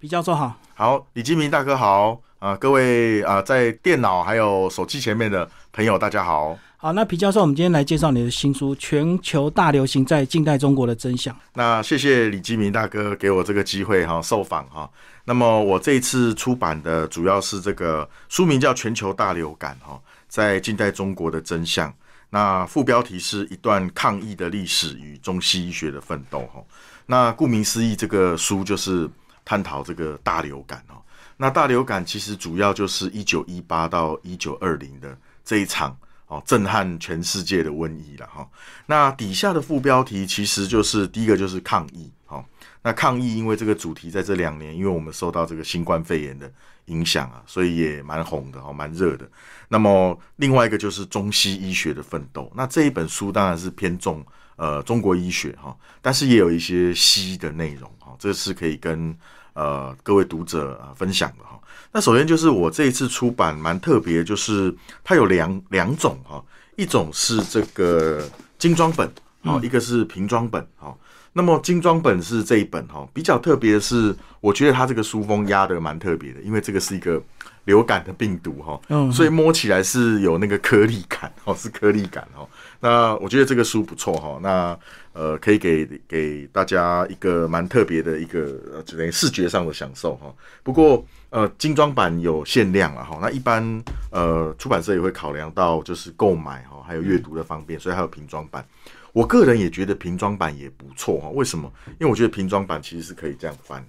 [0.00, 6.56] 比教授好，好，李金明大哥好啊，各位啊，在电脑还有手机前面的朋友，大家好。
[6.76, 11.34] 好，那皮教授，我们今天来介绍你的新书《全球大流行在近代中国的真相》。
[11.54, 14.88] 那谢谢李金明大哥给我这个机会哈，受访哈。
[15.24, 21.90] 那么我这一次出版的主要是这个书名叫《全球大流感哈，在近代中国的真相》。
[22.30, 26.62] 那副标题是一段抗疫的历史与中西医学的奋斗哈。
[27.06, 29.10] 那顾名思义，这个书就是。
[29.48, 31.00] 探讨这个大流感哦，
[31.38, 38.46] 那大流感其实主要就是一九一八到一九二零的这一场哦，震撼全世界的瘟疫了哈。
[38.84, 42.44] 那底下的副标题其实就是第一个就是抗疫哈。
[42.82, 46.52] 那抗疫因为这个主题在这两年，因为我们受到这个新冠肺炎的
[46.84, 49.26] 影响啊，所以也蛮红的哦，蛮热的。
[49.70, 52.52] 那么另外一个就是中西医学的奋斗。
[52.54, 54.22] 那这一本书当然是偏重
[54.56, 59.16] 呃中国医学哈，但是也有一些西医的内容哈，这是可以跟。
[59.58, 61.58] 呃，各位读者啊，分享的哈。
[61.90, 66.40] 那首先就是我这一次出版蛮特别，就是它有两两种哈，
[66.76, 68.22] 一种是这个
[68.56, 69.10] 精装本，
[69.42, 70.96] 好，一个是平装本，好。
[71.32, 77.20] 那么精装本是这一本哈，比较特别的是，我觉得它这个书封压的蛮特别的，因为这个是一个
[77.68, 82.48] 流感的病毒哈，嗯，所以摸起来是有那个颗粒感哦，是颗粒感哦。
[82.80, 84.78] 那我觉得这个书不错哈，那
[85.12, 90.34] 呃可以给给大家一个蛮特别的一个等于视觉上的享受哈。
[90.62, 93.62] 不过呃精装版有限量了哈，那一般
[94.10, 98.66] 呃出版社也会考量到就是购买哈，还有阅读的方便，所以还有平装版。
[99.12, 101.70] 我个人也觉得平装版也不错哈，为什么？
[102.00, 103.86] 因为我觉得平装版其实是可以这样翻，好，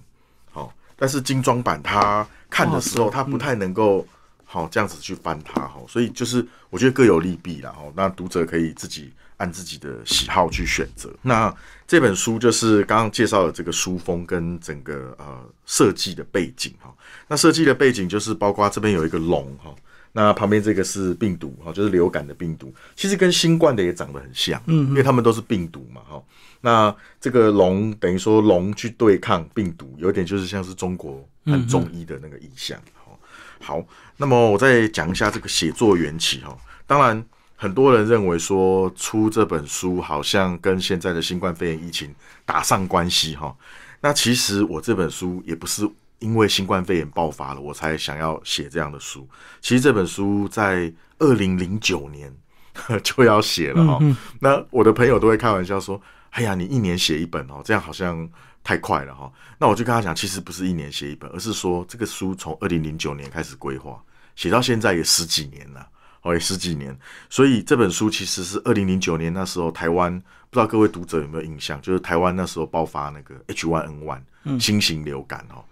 [1.00, 4.06] 但是精装版它看的时候它不太能够
[4.44, 7.82] 好这样子去翻它哈，所以就是我觉得各有利弊啦哈。
[7.96, 11.10] 那读者可以自己按自己的喜好去选择。
[11.22, 11.52] 那
[11.86, 16.92] 这本书就是刚刚介绍的这个书封跟整个呃设计的背景哈。
[17.26, 19.74] 那设计的背景就是包括这边有一个龙哈。
[20.12, 26.22] 那旁边这个是病毒哈，就是流感的病毒，其实跟新冠的也长得很像，嗯，因为他们都是病毒嘛哈。
[26.60, 32.76] 那这个龙等于说龙去对抗病毒，有点就是像是中国很中医的那个意象。
[32.94, 33.18] 好，
[33.60, 36.58] 好，那么我再讲一下这个写作缘起哈。
[36.86, 42.12] 当然，很多人认为说出这本书好像跟现在的新冠肺炎疫情
[42.44, 43.56] 打上关系哈。
[44.00, 45.88] 那其实我这本书也不是。
[46.20, 49.28] 因为新冠肺炎爆发了，我才想要写这样的书。
[49.60, 52.32] 其实这本书在二零零九年
[53.02, 53.98] 就要写了哈。
[54.38, 58.28] 那我的朋友都会开玩笑说：“哎呀，你一年写一本哦，这样好像
[58.62, 64.02] 太快了哈。”那我就跟他讲，其实不是一年写一本，而是说这个书从二零零九年开始规划，
[64.36, 65.88] 写到现在也十几年了，
[66.22, 66.96] 哦，也十几年。
[67.28, 70.12] 所以这本书其实是二零零九年那时候台湾，
[70.50, 75.64] 不知道各位读者有没有印象，就是台湾那时候爆发那个 H1N1 新型流感哦。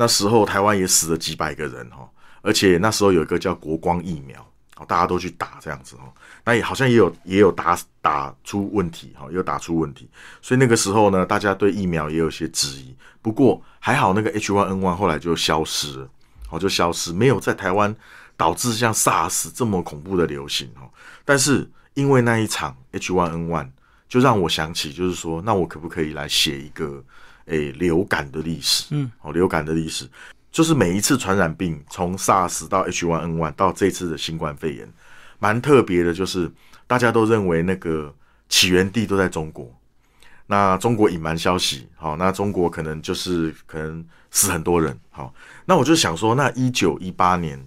[0.00, 2.08] 那时候台湾也死了几百个人哈，
[2.40, 4.40] 而且那时候有一个叫国光疫苗，
[4.78, 6.08] 哦，大家都去打这样子哦，
[6.42, 10.08] 那也好像也有也有打打出问题哈，有打出问题，
[10.40, 12.96] 所以那个时候呢，大家对疫苗也有些质疑。
[13.20, 16.08] 不过还好，那个 H1N1 后来就消失了，
[16.48, 17.94] 哦，就消失，没有在台湾
[18.38, 20.88] 导致像 SARS 这么恐怖的流行哦。
[21.26, 23.68] 但是因为那一场 H1N1，
[24.08, 27.04] 就让我想起，就是说，那我可不可以来写一个？
[27.50, 30.08] 诶，流感的历史，嗯，哦，流感的历史，
[30.52, 34.88] 就是每一次传染病，从 SARS 到 H1N1 到这次的新冠肺炎，
[35.40, 36.48] 蛮特别的，就是
[36.86, 38.14] 大家都认为那个
[38.48, 39.68] 起源地都在中国，
[40.46, 45.34] 那中国隐瞒消息，好，那中国可能就是可能死很多人，好，
[45.64, 47.60] 那我就想说，那一九一八年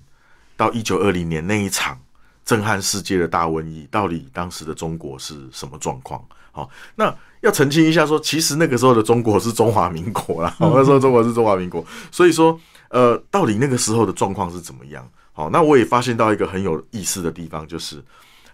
[0.55, 1.99] 到一九二零年那一场
[2.45, 6.25] 震撼世界的大瘟疫，到底当时的中国是什么状况？
[6.53, 7.13] 好，那。
[7.43, 15.05] 要澄清一下，说其实那个时候的中国是中华民国啦，那时候中国是中华民国，所以说，呃，到底那个时候的状况是怎么样？
[15.33, 18.01] 好，那我也发现到一个很有意思的地方，就是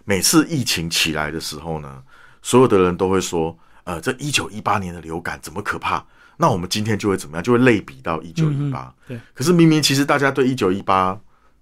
[0.04, 2.02] 每次疫情起来的时候呢，
[2.42, 6.04] 所有的人都会说，呃，这一九一八年的流感怎么可怕？
[6.36, 7.42] 那我们今天就会怎么样？
[7.44, 8.92] 就会类比到一九一八。
[9.06, 11.16] 对，可是明明其实大家对一九一八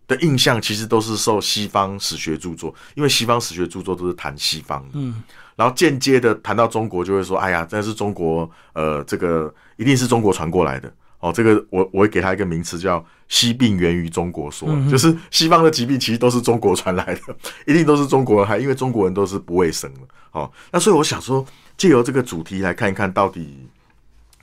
[0.09, 4.91] 的印象，其实都是受西方史学著作，因为西方史学著作都是谈西方的。
[4.95, 5.23] 嗯。
[5.55, 10.89] 然后间接的谈到中国，就会说：“哎呀，这是中国，呃，这个一定是中国传过来的
[11.19, 20.01] 哦。”这个我我会给他一个名词，叫“西病源于中国说”，就是西方的疾病其实都是中国传来的，一定都是中国人害，因为中国人都是不卫生的。
[20.31, 21.45] 哦，那所以我想说，
[21.77, 23.67] 借由这个主题来看一看到底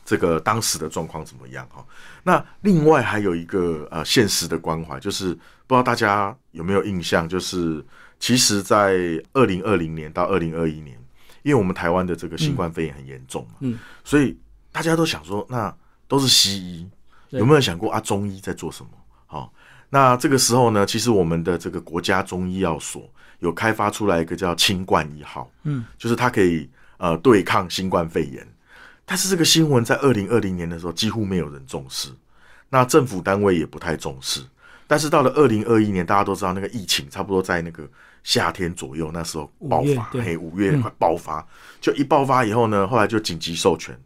[0.04, 1.82] 这个当时的状况怎么样哈。
[2.24, 7.84] 那另外还有一个呃现实的关怀，就是不知道大家有没有印象，就是
[8.20, 8.96] 其实在
[9.34, 11.00] 二零二零年到二零二一年。
[11.44, 14.36] 因为我们台湾的这个新冠肺炎很严重嘛，嗯，所以
[14.72, 15.72] 大家都想说，那
[16.08, 16.90] 都是西医，
[17.30, 18.00] 有没有想过啊？
[18.00, 18.90] 中医在做什么？
[19.28, 19.54] 好、
[19.92, 23.08] 那这个时候呢，其实我们的这个国家中医药所
[23.42, 26.68] 有开发出来一个叫清冠一号，嗯，就是它可以
[26.98, 28.44] 呃对抗新冠肺炎。
[29.06, 32.10] 但是这个新闻在二零二零年的时候几乎没有人重视，
[32.70, 34.42] 那政府单位也不太重视。
[34.88, 37.90] 但是到了二零二一年，大家都知道那个疫情差不多在那个
[38.24, 41.46] 夏天左右，那时候爆发，对嘿，五月快爆发，
[41.82, 44.00] 就一爆发以后呢，后来就紧急授权，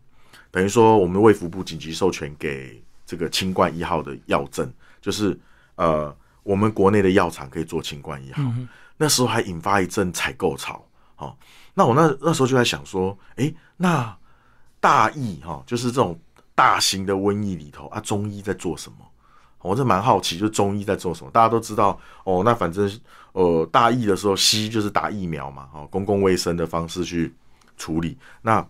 [0.51, 4.71] 等于说我们卫福部紧急授权给这个清冠一号的药证，
[5.01, 5.37] 就是
[5.75, 8.41] 呃，我们国内的药厂可以做清冠一号。
[8.97, 10.85] 那时候还引发一阵采购潮，
[11.17, 11.35] 哦，
[11.73, 14.17] 那我那那时候就在想说，诶，那
[14.79, 16.19] 大疫哈、就是这种
[16.55, 18.97] 大型的瘟疫里头啊，中医在做什么？
[19.61, 21.29] 我是蛮好奇，就中医在做什么？
[21.31, 22.89] 大家都知道哦，那反正
[23.33, 27.33] 呃大疫的时候，西医就是打疫苗嘛，哦，公共卫生的方式去
[27.77, 28.17] 处理。
[28.41, 28.65] 那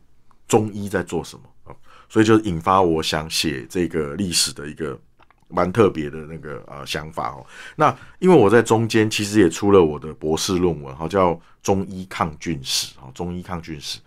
[0.47, 1.43] 中医在做什么？
[1.65, 1.75] 哦，
[2.09, 4.99] 所以就引发我想写这个历史的一个
[5.47, 7.45] 蛮特别的那个呃想法哦。
[7.75, 13.99] 那因为我在中间其实也出了我的博士论文，哈，叫《中医抗菌史》哦，《中医抗菌史》。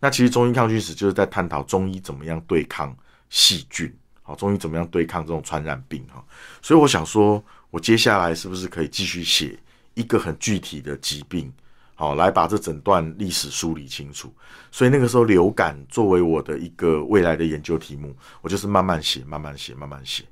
[0.00, 2.96] 那其实中医抗菌史就是在探讨中医怎么样对抗
[3.28, 3.94] 细菌，
[4.30, 6.24] 好，中医怎么样对抗这种传染病哈。
[6.62, 9.58] 所以我想说，我接下来是不是可以继续写
[9.94, 11.52] 一个很具体的疾病，
[11.96, 14.32] 好，来把这整段历史梳理清楚。
[14.70, 20.22] 所以那个时候流感作为我的一个未来的研究题目，我就是慢慢写，慢慢写，慢慢写，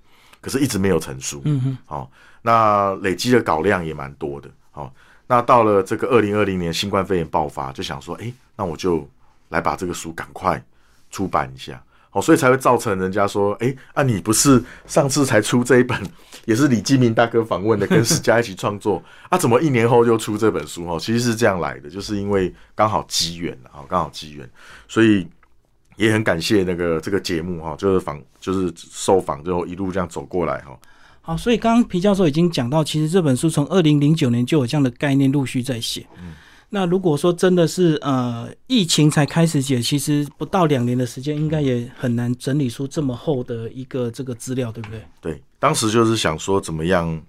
[0.41, 1.43] 可是一直没有成书。
[1.45, 2.11] 嗯哼，好、
[2.41, 4.49] 那累积的稿量也蛮多的。
[4.71, 4.95] 好、
[5.27, 9.11] 那到了这个二零二零年新冠肺炎爆发，就想说，诶，那我就
[9.49, 10.65] 来把这个书赶快
[11.11, 11.83] 出版一下。
[12.19, 15.97] 好、所以才会造成人家说，哎，啊，你不是上次才出这一本，
[16.47, 20.87] 也是李基明大哥访问的，跟史家一起创作，啊，怎么一年后就出这本书？
[20.87, 24.51] 哦，其实是这样来的，就是因为刚好机缘啊，刚好机缘，
[24.89, 25.27] 所以
[25.97, 30.77] 也很感谢那个这个节目哈，就是访就是受访之后一路这样走过来哈。
[31.21, 36.07] 好，所以刚刚皮教授已经讲到，其实这本书从二零零九年就有这样的概念陆续在写。
[36.71, 45.03] 那如果说真的是呃疫情才开始解，其实不到两年的时间，应该也很难整理出这么厚的一个这个资料，对不对？
[45.21, 47.23] 对，当时就是想说怎么样，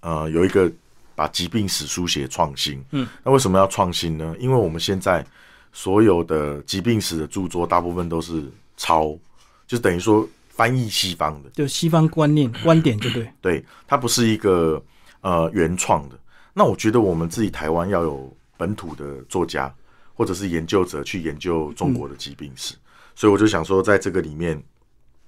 [0.00, 0.70] 呃，有一个
[1.14, 2.84] 把疾病史书写创新。
[2.90, 4.34] 嗯，那为什么要创新呢？
[4.40, 5.24] 因为我们现在
[5.72, 8.44] 所有的疾病史的著作，大部分都是
[8.76, 9.16] 抄，
[9.64, 11.50] 就等于说翻译西方的。
[11.50, 13.32] 就西方观念 观点，对不对？
[13.40, 14.82] 对，它不是一个
[15.20, 16.18] 呃原创的。
[16.52, 19.74] 那我觉得我们自己台湾要有本土的作家
[20.14, 22.76] 或者是研究者去研究中国的疾病史，
[23.16, 24.62] 所以我就想说，在这个里面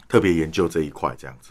[0.06, 1.50] 特别研究这一块这样子。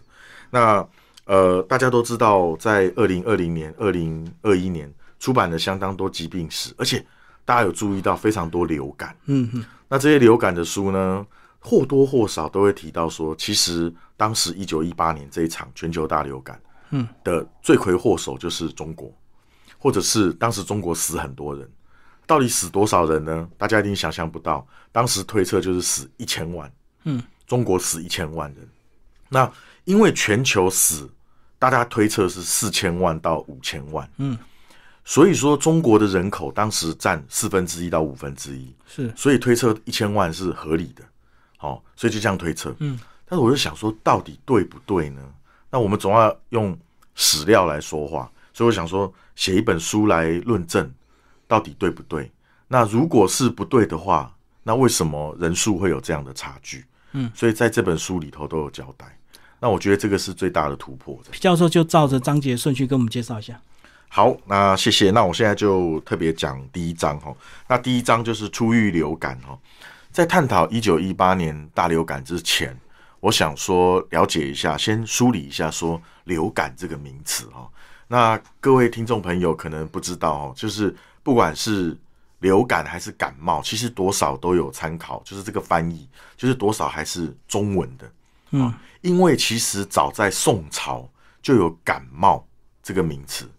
[0.50, 0.88] 那
[1.26, 4.90] 呃，大家都知道，在二零二零年、二零二一年
[5.20, 7.06] 出版了相当多疾病史，而且
[7.44, 9.14] 大家有注意到非常多流感。
[9.26, 11.28] 嗯嗯，那这些流感的书呢，
[11.60, 19.12] 或多或少都会提到说，其实当时一九一八年这一场全球大流感，嗯，的罪魁祸首就是中国，
[19.84, 21.70] 或者是当时中国死很多人，
[22.26, 23.50] 到底死多少人呢？
[23.58, 26.72] 大家一定想象不到，当时推测就是死一千万，
[27.04, 28.66] 嗯，中国死一千万人，
[29.28, 29.52] 那
[29.84, 31.10] 因为全球死，
[31.60, 34.38] 大家推测是四千万到五千万，嗯，
[35.04, 39.12] 所以说中国的人口当时占四分之一到五分之一，是。
[39.18, 41.04] 所以推测一千万是合理的，
[41.58, 42.74] 好、所以就这样推测。
[42.80, 45.22] 嗯，但是我就想说，到底对不对呢？
[45.70, 46.78] 那我们总要用
[47.16, 50.92] 史料来说话，所以我想说，写一本书来论证
[51.48, 52.32] 到底对不对。
[52.68, 54.34] 那如果是不对的话，
[54.64, 56.86] 那为什么人数会有这样的差距？
[57.12, 59.06] 嗯，所以在这本书里头都有交代。
[59.60, 61.18] 那我觉得这个是最大的突破。
[61.32, 63.60] 皮教授就照着章节顺序跟我们介绍一下。
[64.10, 65.10] 好，那谢谢。
[65.12, 67.34] 那我现在就特别讲第一章哈。
[67.68, 69.58] 那第一章就是初遇流感哈。
[70.12, 72.78] 在探讨一九一八年大流感之前，
[73.20, 77.68] 我想说了解一下，先梳理一下说流感这个名词哈。
[78.14, 81.98] 那各位听众朋友可能不知道哦，就是不管是
[82.42, 88.12] 流感还是感冒，其实多少都有参考，就是这个翻译，就是多少还是中文的。
[88.52, 91.10] 嗯，因为其实早在宋朝
[91.42, 92.46] 就有感冒
[92.84, 93.50] 这个名词。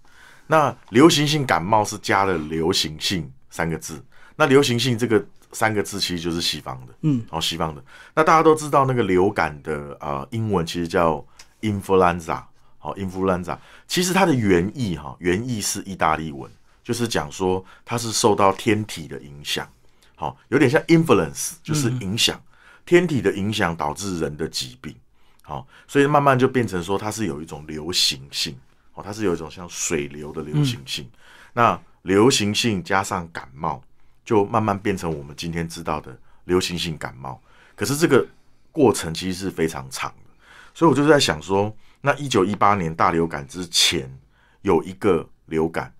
[0.46, 4.00] 那流行性感冒是加了流行性三个字，
[4.36, 7.82] 那流行性这个三个字其实就是西方的，嗯，哦，西方的。
[8.14, 11.26] 那大家都知道那个流感的呃英文其实叫
[11.62, 12.40] influenza，
[12.84, 13.56] 好、influenza，
[13.88, 16.50] 其实它的原意哈、原意是意大利文，
[16.82, 19.66] 就是讲说它是受到天体的影响，
[20.14, 22.38] 好、有点像 influence，就是影响、
[22.84, 24.94] 天体的影响导致人的疾病，
[25.40, 28.54] 好、所以慢慢就变成说它是有一种流行性，
[28.92, 31.10] 哦，它是有一种像水流的流行性。
[31.54, 33.82] 那流行性加上感冒，
[34.26, 36.14] 就慢慢变成我们今天知道的
[36.44, 37.40] 流行性感冒。
[37.74, 38.26] 可是这个
[38.70, 40.30] 过程其实是非常长的，
[40.74, 41.74] 所以我就在想说，
[42.06, 44.14] 那一九一八年大流感之前
[44.60, 45.90] 有一个流感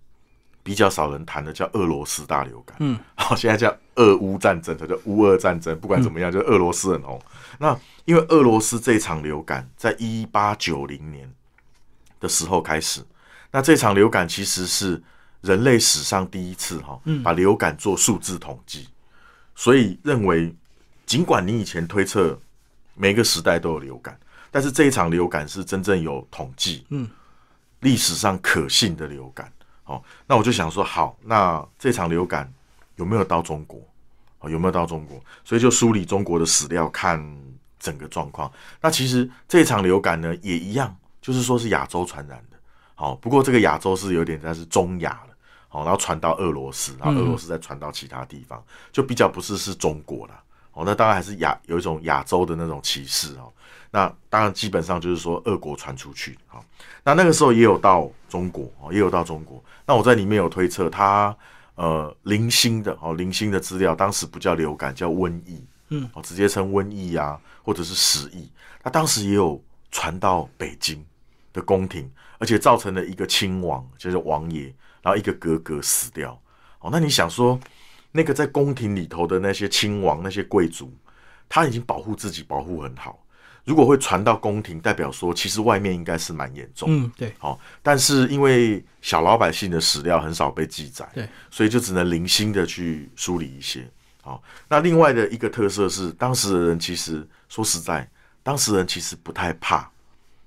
[0.62, 2.76] 比较少人谈的，叫俄罗斯大流感。
[2.80, 5.74] 嗯，好，现在叫俄乌战争，它叫乌俄战争。
[5.80, 7.18] 不管怎么样，就是俄罗斯很红。
[7.58, 11.26] 那因为俄罗斯这场流感在一八九零年
[12.20, 13.02] 的时候开始，
[13.50, 15.02] 那这场流感其实是
[15.40, 18.88] 人类史上第一次哈，把流感做数字统计，
[19.54, 20.54] 所以认为，
[21.06, 22.38] 尽管你以前推测
[22.94, 24.18] 每个时代都有流感，
[24.54, 27.10] 但是这一场流感是真正有统计，嗯，
[27.80, 29.52] 历史上可信的流感。
[29.82, 32.48] 哦，那我就想说，好，那这场流感
[32.94, 33.80] 有没有到中国？
[34.38, 35.20] 哦，有没有到中国？
[35.44, 37.20] 所以就梳理中国的史料，看
[37.80, 38.48] 整个状况。
[38.80, 42.56] 那其实这场流感呢，也一样，就是说是亚洲传染的。
[42.94, 45.34] 好，不过这个亚洲是有点但是中亚了。
[45.66, 50.40] 好，然后传到俄罗斯，然后俄罗斯再传到其他地方，就比较不是是中国了。
[50.74, 53.52] 哦，那当然还是亚有一种亚洲的那种歧视哦。
[53.94, 56.36] 那当然基本上就是说俄国传出去。
[56.48, 56.64] 好，
[57.04, 59.62] 那那个时候也有到中国哦，也有到中国。
[59.86, 61.32] 那我在里面有推测，它
[61.76, 68.50] 呃零星的哦零星的资料，当时不叫流感，叫瘟疫，嗯，哦直接称瘟疫啊，或者是死疫。
[68.82, 71.00] 那当时也有传到北京
[71.52, 74.64] 的宫廷，而且造成了一个亲王，就是王爷，
[75.02, 76.36] 然后一个格格死掉。
[76.80, 77.56] 哦，那你想说，
[78.10, 80.92] 那个在宫廷里头的那些亲王、那些贵族，
[81.48, 83.20] 他已经保护自己保护很好。
[83.64, 86.88] 如果会传到宫廷，代表说其实外面应该是蛮严重。
[86.90, 93.88] 嗯，对，好，但是因为小老百姓的史料很少被记载，对，所以就只能零星的去梳理一些。
[94.22, 98.08] 好，那另外的一个特色是，当时的人其实说实在，
[98.42, 99.90] 当时人其实不太怕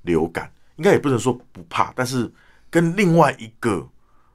[0.04, 2.32] 流感，应该也不能说不怕，但是
[2.70, 3.88] 跟另外一个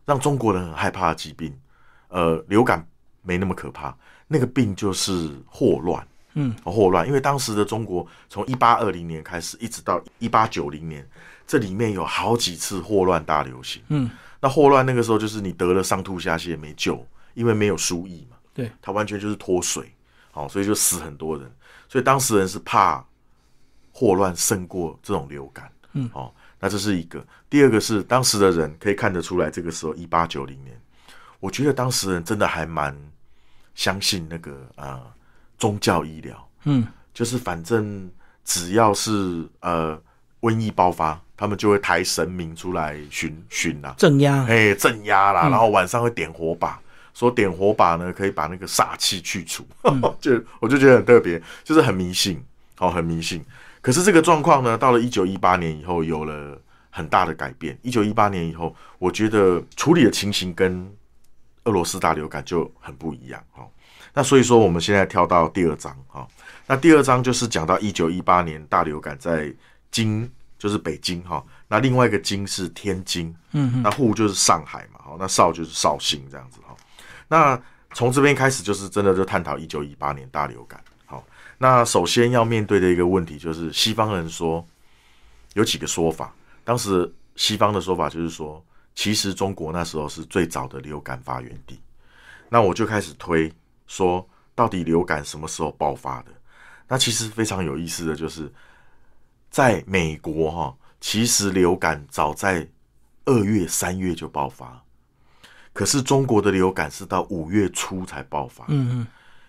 [0.04, 1.56] 让中国人很害怕的疾病，
[2.08, 2.84] 呃，流感
[3.22, 3.96] 没那么可怕，
[4.26, 6.04] 那个病就是霍乱。
[6.34, 11.06] 嗯，霍乱，因为当时的中国从一八二零年开始，一直到一八九零年，
[11.46, 13.82] 这里面有好几次霍乱大流行。
[13.88, 14.10] 嗯，
[14.40, 19.94] 那霍乱那个时候就是你得了上吐下泻没救，因为没有输液嘛，对，它完全就是脱水，
[20.30, 21.50] 好，所以就死很多人。
[21.88, 23.04] 所以当时人是怕
[23.92, 25.70] 霍乱胜过这种流感。
[25.92, 27.22] 嗯，哦，那这是一个。
[27.50, 30.80] 第二个是当时的人可以看得出来，这个时候一八九零年，
[31.40, 32.96] 我觉得当时人真的还蛮
[33.74, 35.02] 相信那个啊。
[35.62, 38.11] 宗教医疗，嗯，就是反正
[38.45, 39.97] 只要是呃
[40.40, 46.81] 瘟疫爆发，他们就会抬神明出来巡巡啦，镇压，哎，镇压啦，然后晚上会点火把，
[47.14, 49.64] 说点火把呢可以把那个煞气去除，
[50.19, 52.42] 就我就觉得很特别，就是很迷信，
[52.78, 53.40] 哦，很迷信。
[53.81, 57.78] 可是这个状况呢，到了一九一八年以后有了很大的改变。
[57.83, 60.92] 一九一八年以后，我觉得处理的情形跟
[61.66, 63.71] 俄罗斯大流感就很不一样，哦。
[64.14, 66.28] 那所以说，我们现在跳到第二章哈。
[66.66, 69.52] 那第二章就是讲到一九一八年大流感在
[69.90, 71.42] 京，就是北京哈。
[71.66, 76.76] 那另外一个京是天津，嗯，那沪就是上海嘛，好，那绍就是绍兴这样子哈。
[77.26, 77.61] 那
[77.95, 80.78] 从这边开始，就是真的就探讨一九一八年大流感。
[81.07, 81.25] 好，
[81.57, 84.62] 那首先要面对的一个问题就是，西方人说
[85.54, 86.35] 有几个说法。
[86.64, 88.62] 当时西方的说法就是说，
[88.95, 91.81] 其实中国那时候是最早的流感发源地。
[92.50, 93.50] 那我就开始推。
[93.92, 96.32] 说到底流感什么时候爆发的？
[96.88, 98.50] 那其实非常有意思的就是，
[99.50, 102.66] 在美国哈，其实流感早在
[103.26, 104.82] 二月、三月就爆发，
[105.75, 108.64] 可是中国的流感是到五月初才爆发。
[108.68, 109.06] 嗯嗯，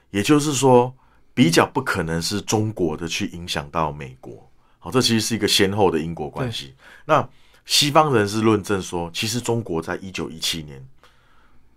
[0.10, 0.94] 也就是说，
[1.34, 4.46] 比较不可能是中国的去影响到美国。
[4.78, 6.76] 好，这其实是一个先后的因果关系。
[7.06, 7.26] 那
[7.66, 10.86] 西方人是论证说，其实中国在一九一七年。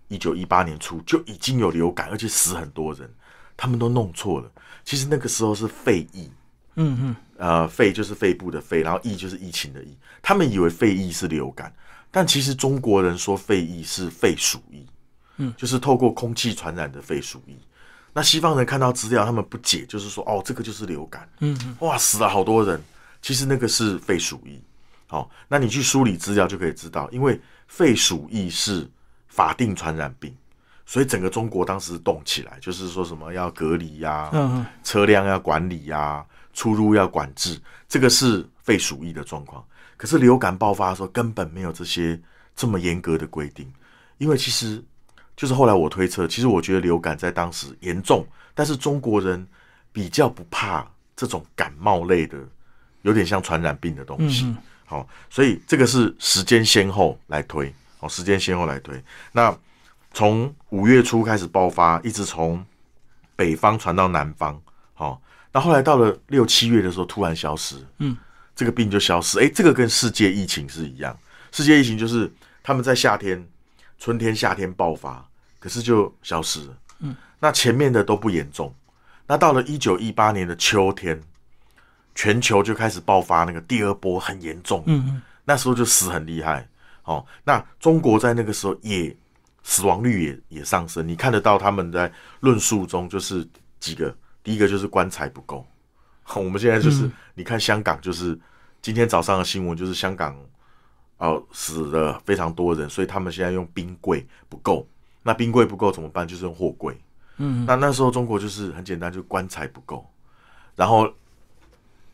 [0.07, 3.09] 一九一八年初就已经有流感，而且死很多人，
[3.55, 4.49] 他们都弄错了。
[4.85, 6.29] 其实那个时候是肺疫，
[6.75, 9.97] 嗯嗯，呃，肺就是肺部的肺，然后疫就是疫情的疫。
[10.21, 11.73] 他们以为肺疫是流感，
[12.09, 14.85] 但其实中国人说肺疫是肺鼠疫，
[15.37, 17.57] 嗯，就是透过空气传染的肺鼠疫。
[18.13, 22.81] 那西方人看到资料，他们不解，就是说，哦，这个就是流感，嗯嗯，哇，死了好多人。
[23.21, 24.61] 其实那个是肺鼠疫。
[25.07, 28.89] 好，那你去梳理资料就可以知道，因为肺鼠疫是。
[29.37, 30.35] 法定传染病，
[30.83, 34.31] 所以整个中国当时动起来，就是说什么要隔离呀，
[34.83, 36.25] 车辆要管理呀，
[36.55, 39.63] 出入要管制，这个是肺鼠疫的状况。
[39.95, 42.19] 可是流感爆发的时候，根本没有这些
[42.55, 43.71] 这么严格的规定，
[44.17, 44.83] 因为其实
[45.35, 48.25] 就是后来我推测，其实我觉得流感在当时严重，
[48.55, 49.47] 但是中国人
[49.91, 50.83] 比较不怕
[51.15, 52.39] 这种感冒类的，
[53.03, 54.51] 有点像传染病的东西。
[54.85, 57.71] 好，所以这个是时间先后来推。
[57.99, 59.55] 哦，时间先后来推，那
[60.13, 62.63] 从五月初开始爆发，一直从
[63.35, 64.59] 北方传到南方，
[64.95, 65.19] 哦，
[65.51, 68.15] 那后来到了六七月的时候突然消失，嗯，
[68.55, 69.39] 这个病就消失。
[69.39, 71.17] 哎，这个跟世界疫情是一样，
[71.51, 72.31] 世界疫情就是
[72.63, 73.43] 他们在夏天、
[73.97, 75.23] 春天、夏天爆发，
[75.59, 76.77] 可是就消失了。
[76.99, 78.73] 嗯，那前面的都不严重，
[79.27, 81.21] 那到了一九一八年的秋天，
[82.15, 84.83] 全球就开始爆发那个第二波很严重。
[84.87, 86.67] 嗯嗯，那时候就死很厉害。
[87.07, 89.15] 哦，那中国在那个时候也
[89.63, 92.11] 死亡率也也上升，你看得到他们在
[92.41, 93.47] 论述中就是
[93.79, 95.65] 几个，第一个就是棺材不够。
[96.35, 98.37] 我们现在就是你看香港，就是
[98.81, 100.37] 今天早上的新闻就是香港
[101.15, 104.85] 哦死了非常多人，所以他们现在用冰柜不够，
[105.23, 106.27] 那冰柜不够怎么办？
[106.27, 106.99] 就是用货柜。
[107.37, 110.05] 嗯，那那时候中国就是很简单，就棺材不够，
[110.75, 111.09] 然后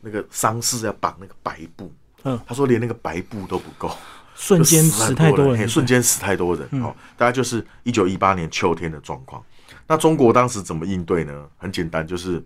[0.00, 3.90] 那个丧事要绑那个白布，嗯，他说连那个白布都不够。
[4.34, 6.94] 瞬间死太多人，瞬间死太多人哦！
[7.16, 9.42] 大概就是一九一八年秋天的状况。
[9.86, 11.48] 那中国当时怎么应对呢？
[11.56, 12.44] 很简单，就是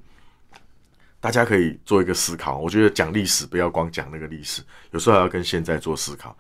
[1.19, 2.59] 大家可以做一个思考。
[2.59, 6.37] 我觉得讲历史不要光讲那个历史，有时候还要跟现在做思考。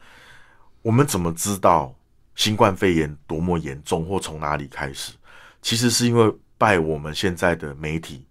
[0.83, 1.95] 我们怎么知道
[2.35, 5.13] 新冠肺炎多么严重，或从哪里开始？
[5.63, 8.25] 其实是因为拜我们现在的媒体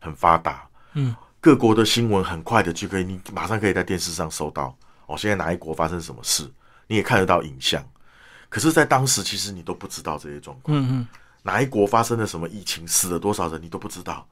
[0.00, 4.76] 很发达，嗯，各国的新闻很快的就可以，你马上可以在电视上收到。
[5.06, 6.48] 哦，现在哪一国发生什么事？
[6.90, 7.80] 你也看得到影像，
[8.48, 10.76] 可是，在当时其实你都不知道这些状况。
[10.76, 11.08] 嗯嗯，
[11.40, 14.26] 哪一国发生了什么疫情，死了多少人，你都不知道。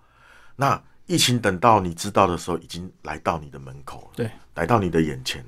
[0.56, 5.44] 那疫情等到你知道的时候，已经来到你的门口了，对，来到你的眼前。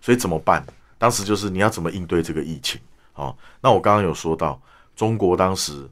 [0.00, 0.64] 所以怎么办？
[0.98, 2.80] 当时就是你要怎么应对这个疫情？
[3.14, 4.62] 哦，那我刚刚有说到，
[4.94, 5.90] 中国当时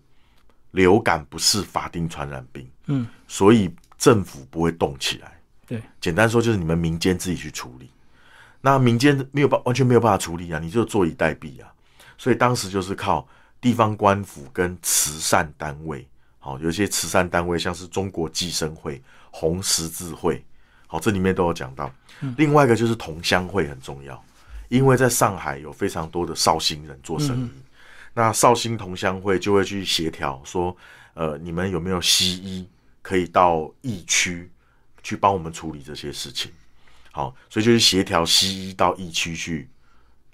[0.70, 5.36] 流感不是法定传染病，嗯，所以政府不会动起来。
[5.66, 7.90] 对，简单说就是你们民间自己去处理。
[8.60, 11.72] 那民间没有办完全没有办法处理啊，你就坐以待毙啊。
[12.18, 13.26] 所以当时就是靠
[13.60, 16.06] 地方官府跟慈善单位，
[16.38, 20.44] 好，有些慈善单位像是中国计生会、红十字会，
[20.86, 21.90] 好，这里面都有讲到。
[22.36, 24.22] 另外一个就是同乡会很重要，
[24.68, 27.50] 因为在上海有非常多的绍兴人做生意，
[28.12, 30.76] 那绍兴同乡会就会去协调说，
[31.14, 32.68] 呃，你们有没有西医
[33.00, 34.50] 可以到疫区
[35.02, 36.52] 去帮我们处理这些事情。
[37.12, 39.68] 好，所以就是协调西医到疫区去，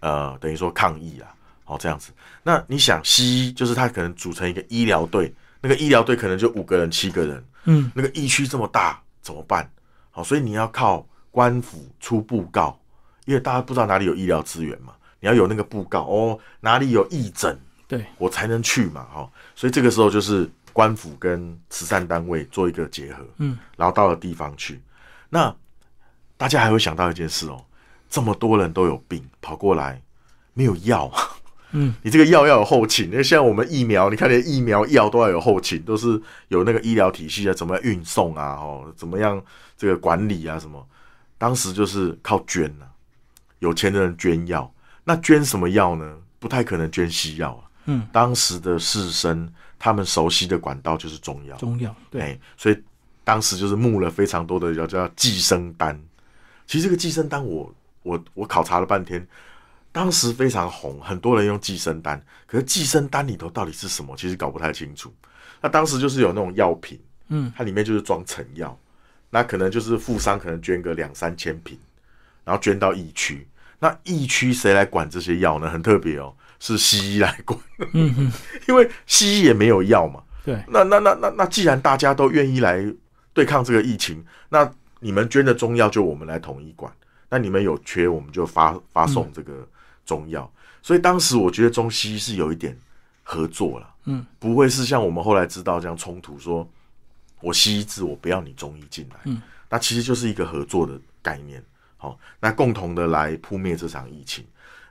[0.00, 1.34] 呃，等于说抗疫啊，
[1.64, 2.12] 好这样子。
[2.42, 9.68] 那你想，西医就是他可能组成一个医疗队，那个医疗队可能就五个人、七个人，嗯，那个疫区这么大怎么办？
[10.10, 12.78] 好，所以你要靠官府出布告，
[13.24, 17.58] 因为大家不知道哪里有医疗资源嘛，你要有那个布告哦，哪里有义诊，
[17.88, 19.30] 对我才能去嘛，哈。
[19.54, 24.78] 所以这个时候就是官府跟慈善单位做一个结合，嗯，然后到了地方去，
[25.30, 25.56] 那。
[26.36, 27.64] 大家还会想到一件事哦，
[28.08, 30.00] 这么多人都有病跑过来，
[30.54, 31.10] 没有药，
[31.72, 39.42] 嗯，你这个药要有后勤，那像我们疫苗，你看连疫苗药都要有后勤，都是有那个医疗体系啊，怎么样运送啊，哦，怎么样
[39.76, 40.86] 这个管理啊，什么？
[41.38, 42.86] 当时就是靠捐啊，
[43.58, 44.72] 有钱的人捐药，
[45.04, 46.16] 那捐什么药呢？
[46.38, 52.82] 不太可能捐西药啊，嗯，当时的士绅他们熟悉的管道就是中药，中药，对，所以
[53.24, 55.98] 当时就是募了非常多的药，叫寄生丹。
[56.66, 59.26] 其实这个寄生单，我我我考察了半天，
[59.92, 62.20] 当时非常红，很多人用寄生单。
[62.46, 65.12] 可是寄生单里头到底是什么，其实搞不太清楚。
[65.60, 68.78] 那当时就是有那种药品，嗯，它里面就是装成药，
[69.30, 71.78] 那可能就是富商可能捐个两三千瓶，
[72.44, 73.46] 然后捐到疫区。
[73.78, 75.68] 那疫区谁来管这些药呢？
[75.70, 77.58] 很特别哦，是西医来管。
[78.66, 80.22] 因为西医也没有药嘛。
[80.44, 80.62] 对。
[80.68, 82.84] 那那那那那，既然大家都愿意来
[83.32, 84.64] 对抗这个疫情，那
[84.98, 86.92] 你们捐的中药就我们来统一管，
[87.28, 89.68] 那你们有缺我们就发发送这个
[90.04, 90.50] 中药。
[90.82, 92.76] 所以当时我觉得中西医是有一点
[93.22, 96.66] 合作了，嗯，不会是像我们后来知道这样冲突，说
[97.40, 101.62] 我西医治我不要你中医进来，嗯，那其实就是一个合作的概念，
[101.96, 104.44] 好，那共同的来扑灭这场疫情。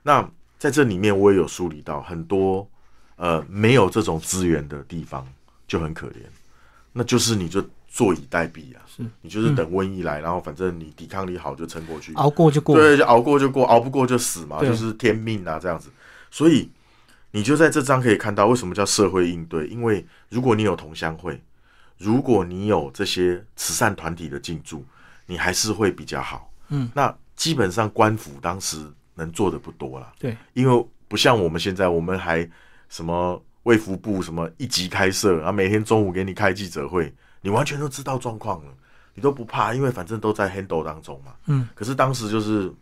[0.03, 2.67] 那在这里面我也有梳理到很多
[3.15, 5.27] 呃没有这种资源的地方
[5.67, 6.21] 就很可怜，
[6.93, 7.67] 那就是你就。
[7.95, 8.83] 坐以待毙啊！
[8.85, 15.89] 是你就是等瘟疫来，然后反正你抵抗力好就撑过去，熬过就过，对，就熬过就过，熬不过就死嘛，就是天命啊这样子。
[16.29, 16.69] 所以
[17.31, 21.41] 你就在这章可以看到为什么叫社会应对，因为如果你有同乡会，
[21.97, 24.83] 如果你有这些慈善团体的进驻，
[25.25, 26.51] 你还是会比较好。
[26.67, 32.45] 嗯，那基本上官府当时能做的不多了，对，因为不像我们现在，我们还
[32.89, 37.13] 什么卫福部什么一级开设，然后每天中午给你开记者会。
[37.45, 38.73] 你完全都知道状况了，
[39.13, 41.35] 你都不怕，因为反正都在 handle 当中嘛。
[41.45, 41.69] 嗯。
[41.75, 42.73] 可是当时就是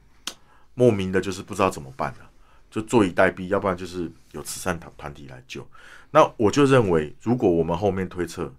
[0.74, 2.30] 莫名的，就是不知道怎么办了，
[2.72, 5.68] 就坐以待毙，要不然就是有慈善团团体来救。
[6.12, 8.50] 那我就认为，如果我们后面推测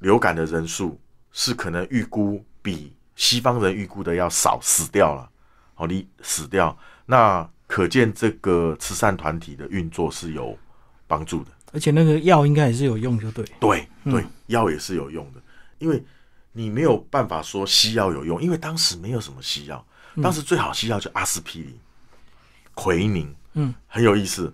[0.00, 1.00] 流感的人数
[1.30, 5.30] 是可能预估比西方人预估的要少死掉了，
[5.74, 10.58] 好，你死掉，那可见这个慈善团体的运作是有
[11.06, 11.52] 帮助的。
[11.76, 13.44] 而且那个药应该也是有用，就对。
[13.60, 15.40] 对对，药也是有用的，
[15.78, 16.02] 因为
[16.52, 19.86] 你没有办法说西药有用，因为当时没有什么西药，
[20.22, 21.78] 当时最好西药就阿司匹林、
[22.72, 24.50] 奎宁，嗯，很有意思。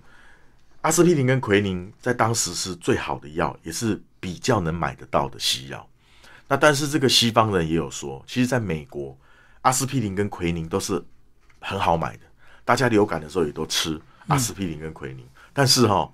[0.80, 5.88] 阿司匹林跟奎宁在当时是最好的药，也是比较能买得到的西药。
[6.48, 9.16] 那但是这个西方人也有说，其实在美国，
[9.60, 11.00] 阿司匹林跟奎宁都是
[11.60, 12.24] 很好买的，
[12.64, 15.24] 大家流感的时候也都吃阿司匹林跟奎宁。
[15.52, 16.10] 但是哈，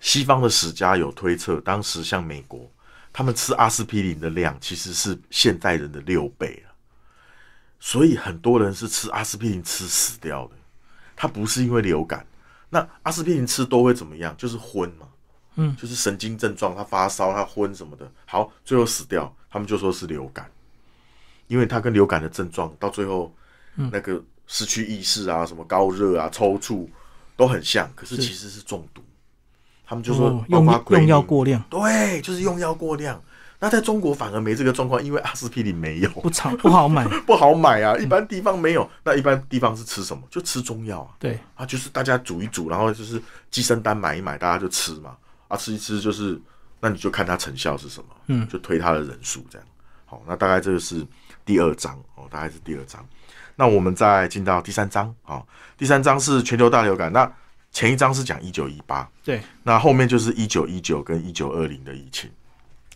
[0.00, 2.70] 西方的史家有推测，当时像美国，
[3.12, 6.72] 他们吃阿司匹林的量其实是现代人的六倍了，
[7.80, 10.54] 所以很多人是吃阿司匹林吃死掉的，
[11.16, 12.24] 他不是因为流感。
[12.70, 14.36] 那阿司匹林吃多会怎么样？
[14.36, 15.08] 就是昏嘛，
[15.56, 20.48] 嗯，就是神经症状，他发烧，他昏什么的，好，最后死掉，他们就说是流感，
[21.48, 23.34] 因为他跟流感的症状到最后，
[23.74, 26.86] 那个失去意识啊，什么高热啊、抽搐
[27.36, 29.02] 都很像，可是其实是中毒。
[29.88, 33.18] 他们就说哦用包括用药过量，对，就是用药过量。
[33.60, 37.04] 那在中国反而没这个状况，因为阿司匹林没有，不常不好买。
[37.26, 38.88] 不好买啊，一般地方没有。
[39.02, 40.22] 那一般地方是吃什么？
[40.30, 41.10] 就吃中药啊。
[41.18, 43.20] 对，啊，就是大家煮一煮，然后就是
[43.50, 45.16] 寄生丹买一买，大家就吃嘛。
[45.48, 46.40] 啊，吃一吃就是，
[46.78, 49.66] 那你就看它成效是什么，嗯就推它的人数这样。
[50.04, 51.04] 好，那大概这个是
[51.44, 53.04] 第二章哦，大概是第二章。
[53.56, 55.46] 那我们再进到第三章啊、哦，
[55.76, 57.12] 第三章是全球大流感。
[57.12, 57.28] 那
[57.70, 62.30] 前一章是讲一九一八，对，那后面就是一九一九跟一九二零的疫情。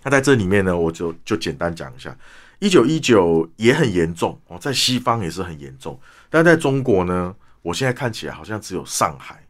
[0.03, 2.17] 那在这里面呢，我就就简单讲一下，
[2.59, 7.33] 一九一九也很严重哦，在西方也是很严重，但在中国呢，
[7.63, 9.41] 我现在看起来好像只有上海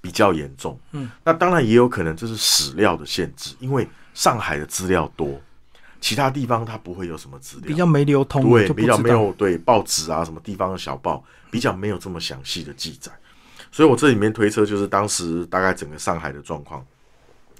[0.00, 0.78] 比较严重。
[0.92, 5.40] 嗯，那当然也有可能这是史料的限制，因为上海的资料多，
[6.00, 13.10] 其他地方它不会有什么资料，比较没流通，对，比较没有对报纸啊，什么地方的小报比较没有这么详细的记载，
[13.74, 16.86] 所以我这里面推测就是当时大概整个上海的状况。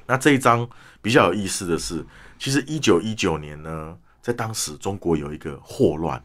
[0.07, 0.65] 那这一章
[1.03, 2.07] 比较有意思的是，
[2.39, 6.23] 其实一九一九年呢，在当时中国有一个霍乱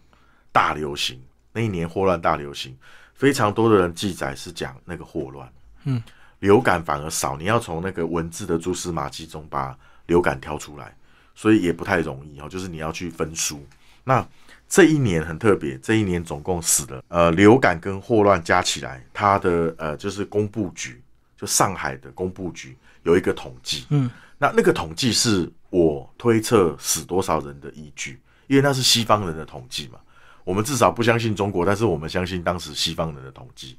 [0.52, 1.20] 大流行，
[1.52, 2.78] 那一年霍乱大流行，
[3.16, 5.52] 非常多的人记载是讲那个霍乱，
[5.86, 6.00] 嗯，
[6.38, 9.76] 流感反而少，你要从那个文字的蛛丝马迹中把
[10.06, 10.96] 流感挑出来，
[11.34, 13.66] 所以也不太容易哦，就是你要去分书。
[14.04, 14.24] 那
[14.70, 21.02] 这一年很特别，这一年总共死了呃流感跟霍乱加起来，他的呃就是工部局，
[21.36, 29.98] 就上海的工部局有一个统计，嗯，那那个统计是我推测死多少人的依据，因为那是西方人的统计嘛，
[30.44, 33.76] 我们至少不相信中国，但是我们相信当时西方人的统计。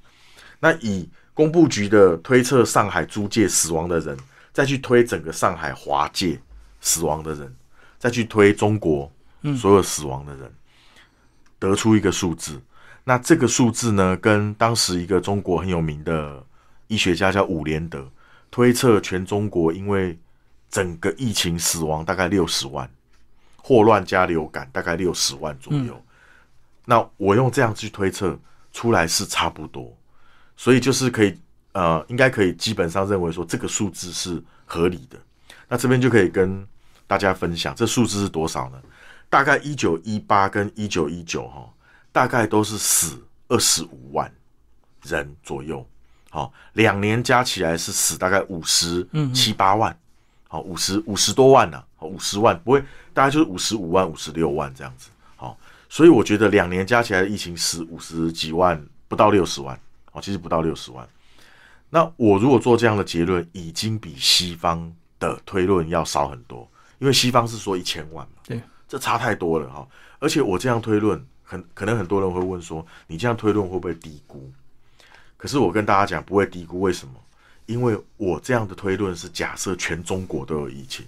[0.58, 4.18] 那以工部局的推测，上海租界死亡的人，
[4.52, 6.38] 再去推整个上海华界
[6.80, 7.54] 死亡的人，
[7.96, 9.10] 再去推中国
[9.56, 10.52] 所有死亡的人，
[11.60, 12.60] 得出一个数字。
[13.04, 16.44] 那这个数字呢，跟当时一个中国很有名的
[16.88, 18.10] 医学家叫伍连德
[18.50, 20.18] 推测，全中国因为
[20.68, 22.90] 整个疫情死亡大概六十万，
[23.56, 26.00] 霍乱加流感大概六十万左右。
[26.84, 28.38] 那我用这样去推测
[28.72, 29.96] 出来是差不多，
[30.56, 31.38] 所以就是可以
[31.72, 35.18] 呃，应该可以基本上认为说这个数字是合理的。
[35.68, 36.66] 那这边就可以跟
[37.06, 38.80] 大家分享，这数字是多少呢？
[39.30, 41.72] 大概一九一八跟一九一九哈，
[42.12, 44.30] 大概都是死二十五万
[45.04, 45.86] 人左右。
[46.28, 49.96] 好，两年加起来是死大概五十七八万，
[50.48, 55.10] 好，五十五十多万呢、啊，五十万不会，大概就是五十五万、五十六万这样子。
[55.36, 55.56] 好，
[55.88, 59.80] 所以我觉得两年加起来的疫情死五十几万，不到六十万，
[60.12, 61.08] 哦，其实不到六十万。
[61.88, 69.86] 那我如果做这样的结论，已经比西方的推论要少很多，因为西方是说一千万嘛，对，这差太多了哈。
[70.18, 74.50] 而且我这样推论，很可能很多人会问说，你这样推论会不会低估？
[75.36, 77.14] 可是我跟大家讲，不会低估，为什么？
[77.66, 81.06] 因为我这样的推论是假设全中国都有疫情，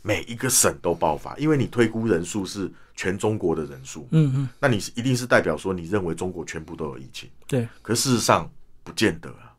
[0.00, 8.50] 每一个省都爆发，因为你推估人数是全中国的人数，嗯嗯，那你是一定是代表说你认为中国全部都有疫情，对，可事实上
[8.82, 9.52] 不见得啊，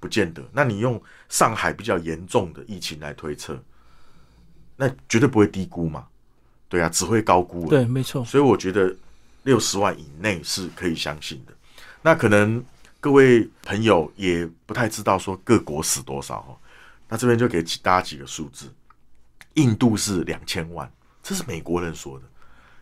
[0.00, 0.42] 不见得。
[0.52, 3.62] 那你用上海比较严重的疫情来推测，
[4.76, 6.06] 那绝对不会低估嘛，
[6.68, 7.68] 对啊，只会高估了。
[7.68, 8.94] 对，没错，所以我觉得
[9.44, 11.52] 六十万以内是可以相信的。
[12.02, 12.62] 那可能
[13.00, 16.56] 各位朋友也不太知道说各国死多少哦，
[17.08, 18.72] 那这边就给大家几个数字。
[19.54, 20.90] 印度是两千万，
[21.22, 22.24] 这是美国人说的。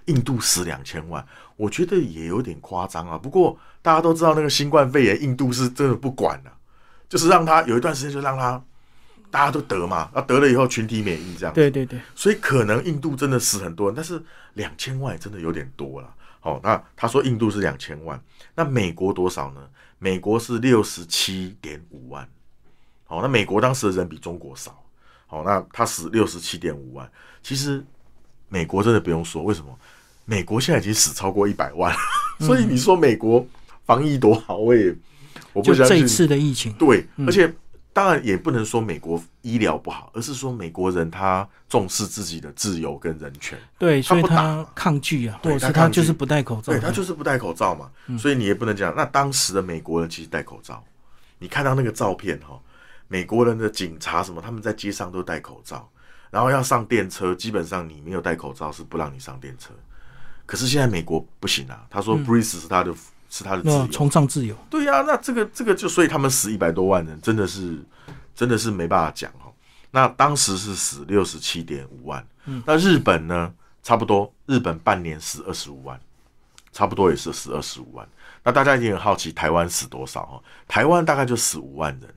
[0.07, 1.25] 印度死两千万，
[1.57, 3.16] 我觉得也有点夸张啊。
[3.16, 6.53] 不过大家都知道那个新冠肺炎，印度是真的不管了、
[7.09, 8.61] 就是让他有一段时间就让他
[9.33, 16.14] 大家都得嘛，那得了以后群体免疫这样，对对对，所以可能印度真的死很多人，但是两千万真的有点多了。
[16.38, 18.23] 好，那他说印度是两千万，
[18.55, 19.61] 那美国多少呢？
[19.99, 22.29] 美国是六十七点五万。
[23.05, 24.85] 好，那美国当时的人比中国少。
[25.27, 27.11] 好，那他死六十七点五万。
[27.42, 27.83] 其实
[28.51, 29.79] 美国真的不用说，为什么？
[30.27, 31.95] 美国现在已经死超过一百万，
[32.38, 33.47] 所以你说美国
[33.87, 34.95] 防疫多好，我也
[35.55, 36.01] 我不相信。
[36.01, 37.51] 这次的疫情，对，而且。
[37.95, 43.59] 当然也不能说美国医疗不好，而是说美国人他重视自己的自由跟人权。
[43.79, 46.73] 对，所以他抗拒啊，或者他就是不戴口罩。
[46.73, 48.95] 对他就是不戴口罩嘛，所以你也不能讲。
[48.97, 50.83] 那当时的美国人其实戴口罩，
[51.39, 52.59] 你看到那个照片哈，
[53.09, 55.87] 美国人的警察什么，他们在街上都戴口罩，
[56.31, 59.75] 然后要上电车，基本上你没有戴口罩是不让你上电车。
[60.47, 62.95] 可是现在美国不行啊，他说 “breathe” 是他的。
[63.33, 64.55] 是他的自由，崇尚自由。
[64.68, 67.83] 对呀，那这个这个就所以他们死一百多万人，真的是
[68.35, 69.49] 真的是没办法讲哦。
[69.90, 73.51] 那当时是死六十七点五万，嗯，那日本呢，
[73.83, 75.99] 差不多日本半年死二十五万，
[76.73, 78.07] 差不多也是死二十五万。
[78.45, 80.42] 那大家一定很好奇台湾死多少哈？
[80.68, 82.14] 台湾大概就死五万人。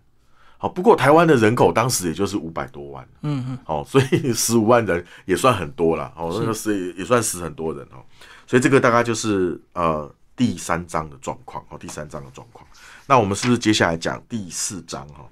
[0.58, 8.04] 好，不过台湾的人口当时也就是五百多万，嗯嗯，好，所以十五万人也算很多了，哦，那个死也算死很多人哦。
[8.46, 10.14] 所以这个大概就是呃。
[10.36, 12.68] 第三章的状况哦，第三章的状况。
[13.08, 15.26] 那我们是不是接下来讲第四章哈？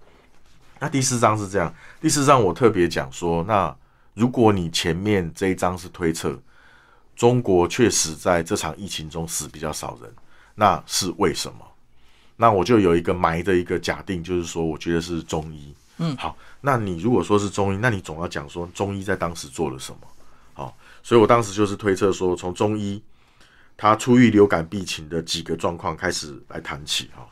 [0.80, 3.76] 那第四章是这样，第四章我特别讲说，那
[4.14, 6.40] 如果你前面这一章是推测
[7.16, 10.14] 中国确实在这场疫情中死比较少人，
[10.56, 11.66] 那是为什么？
[12.38, 15.74] 那我就有一个埋的一个假定，就是说，我觉得是中医。
[15.98, 20.00] 嗯，好，那你如果说是中医，那你总要讲说中医在当时做了什么？
[20.54, 23.02] 好，所以我当时就是推测说，从中医。
[23.76, 27.28] 他出于流感病情的几个状况开始来谈起哈，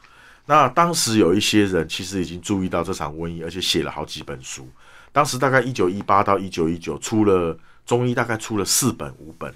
[0.46, 4.68] 那当时有一些人其实已经注意到这场瘟疫，而且写了好几本书。
[5.14, 9.54] 当时大概一九一八到一九一九出了中医大概出了四本五本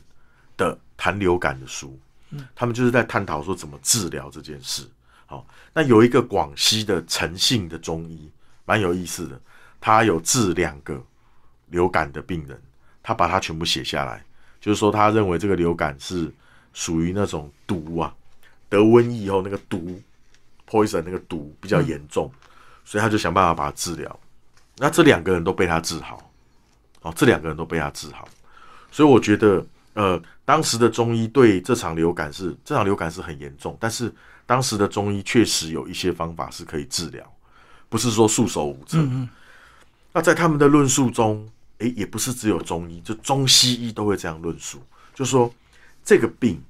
[0.56, 2.00] 的谈流感的书，
[2.56, 4.88] 他们就是在探讨说怎么治疗这件事。
[5.26, 8.30] 好，那有一个广西的陈姓的中医
[8.63, 9.41] 蛮有意思的，
[9.82, 11.04] 他有治两个
[11.67, 12.62] 流感的病人，
[13.02, 14.24] 他把它全部写下来，
[14.62, 16.32] 就是说他认为这个流感是。
[16.75, 18.13] 属于那种毒啊，
[18.67, 19.97] 得瘟疫以后那个毒
[20.69, 22.29] ，poison 那个毒比较严重，
[22.83, 24.19] 所以他就想办法把它治疗。
[24.75, 26.29] 那这两个人都被他治好，
[27.01, 28.27] 哦，这两个人都被他治好。
[28.91, 34.13] 所以我觉得，呃，当时的中医对这场流感是这场流感是很严重，但是
[34.45, 37.25] 当时的中医确实有一些方法是可以治疗，
[37.88, 39.01] 不是说束手无策。
[40.11, 44.83] 那在他们的论述中，诶，也不是只有中医，就中西医都会这样论述，
[45.13, 45.49] 就说。
[46.06, 46.63] 这个病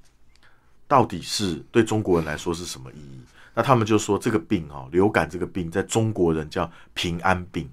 [0.88, 3.20] 到底是对中国人来说是什么意义？
[3.54, 7.70] 那他们就说这个病哦，流感这个病在中国人叫平安病，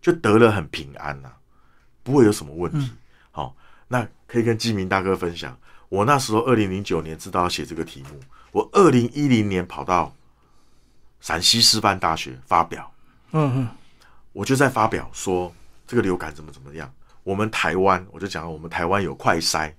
[0.00, 1.32] 就得了很平安呐，
[2.02, 2.90] 不会有什么问题。
[3.30, 3.54] 好，
[3.86, 8.20] 那可以跟基民大哥分享，我那时候二零零九年知道要写这个题目，
[8.52, 10.14] 我二零一零年跑到
[11.20, 12.92] 陕西师范大学发表，
[13.32, 13.68] 嗯嗯，
[14.32, 15.52] 我就在发表说
[15.86, 16.92] 这个流感怎么怎么样。
[17.24, 19.72] 我们台湾，我就讲我们台湾有快筛。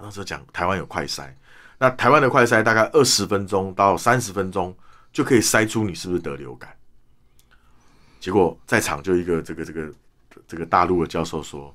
[0.00, 1.28] 那时候讲台湾有快筛，
[1.78, 4.76] 那台湾的快筛大概二十分钟到三十分钟
[5.12, 6.74] 就可以筛出你是不是得流感。
[8.20, 9.92] 结果在场就一个这个这个
[10.46, 11.74] 这个大陆的教授说：“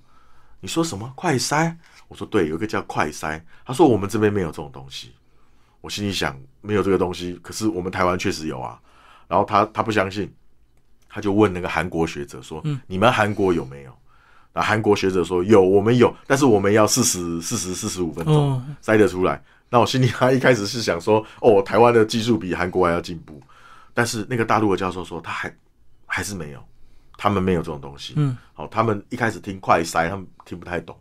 [0.59, 1.75] 你说什么快筛？”
[2.07, 5.13] 我说：“对，有一个叫快筛。”他说：“我们这边没有这种东西。”
[5.81, 8.79] 我心里想：“没有这个东西，可是我们台湾确实有啊。”
[9.27, 10.33] 然后他他不相信，
[11.09, 13.97] 他就问那个韩国学者说：“嗯，你们韩国有没有？”
[14.53, 19.43] 那韩国学者说有，我们有，但是我们要四十四十四十五分钟塞得出来。
[19.69, 23.41] 那我心里他一开始是想说，哦，台湾的技术比韩国还要进步。
[23.95, 25.55] 但是那个大陆的教授说，他还
[26.05, 26.63] 还是没有，
[27.17, 28.13] 他们没有这种东西。
[28.15, 30.95] 嗯，好，他们一开始听快塞，他们听不太懂。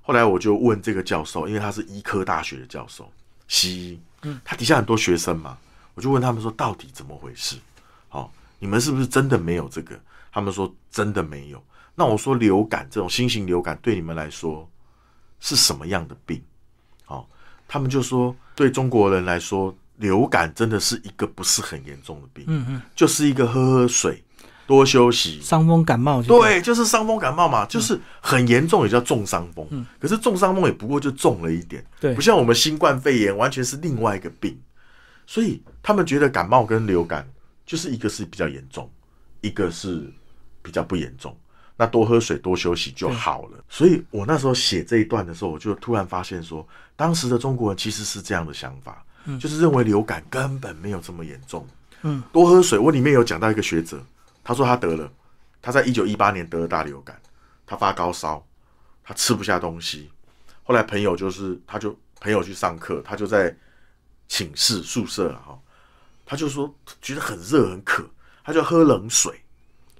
[0.00, 3.10] 后来我就问这个教授，因为他是医科大学的教授，
[3.46, 5.58] 西医，嗯，他底下很多学生嘛，
[5.94, 7.56] 我就问他们说，到底怎么回事？
[8.08, 9.98] 好，你们是不是真的没有这个？
[10.32, 11.62] 他们说真的没有。
[11.98, 14.70] 那我说流感这种新型流感对你们来说
[15.40, 16.40] 是什么样的病？
[17.04, 17.28] 好，
[17.66, 24.22] 他们就说对中国人来说，流感真的是一个不是很严重的病，嗯嗯，就是一个喝喝水，
[24.64, 34.56] 多休息，伤风感冒，对，就是伤风感冒嘛，就是很严重也叫重伤风，嗯，可是重伤风也不过就重了一点，对，不像我们新冠肺炎完全是另外一个病，
[35.26, 37.28] 所以他们觉得感冒跟流感
[37.66, 38.88] 就是一个是比较严重，
[39.40, 40.08] 一个是
[40.62, 41.36] 比较不严重。
[41.80, 43.64] 那多喝水，多休息就好了。
[43.68, 49.06] 所以我那时候写这一段的时候，我就突然发现说，当时的中国人其实是这样的想法，
[49.40, 51.64] 就是认为流感根本没有这么严重。
[52.02, 52.76] 嗯，多喝水。
[52.78, 54.04] 我里面有讲到一个学者，
[54.42, 55.08] 他说他得了，
[55.62, 57.20] 他他在一九一八年得了大流感，
[57.66, 58.42] 他发高烧，
[59.04, 60.10] 他吃不下东西。
[60.64, 63.54] 后来朋友就是，他就朋友去上课，他就在
[64.28, 65.58] 寝室宿舍了哈，
[66.24, 68.02] 他就说觉得很热很渴，
[68.42, 69.38] 他就喝冷水，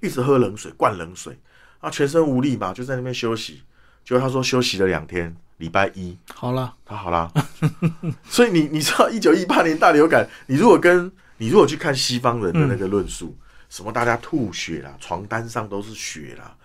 [0.01, 1.37] 一直喝冷水，灌冷水，
[1.79, 3.63] 啊，全身无力嘛，就在那边休息。
[4.03, 7.31] 结果他说休息了两天，礼拜一好了，他好了。
[8.25, 13.37] 所以你你知道一九一八年大流感，你如果跟你如果去看西方人的那个论述，
[13.69, 16.55] 什么大家吐血啦，床单上都是血啦，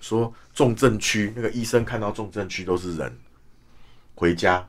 [0.00, 3.12] 说重症区那个医生看到重症区都是人，
[4.14, 4.66] 回家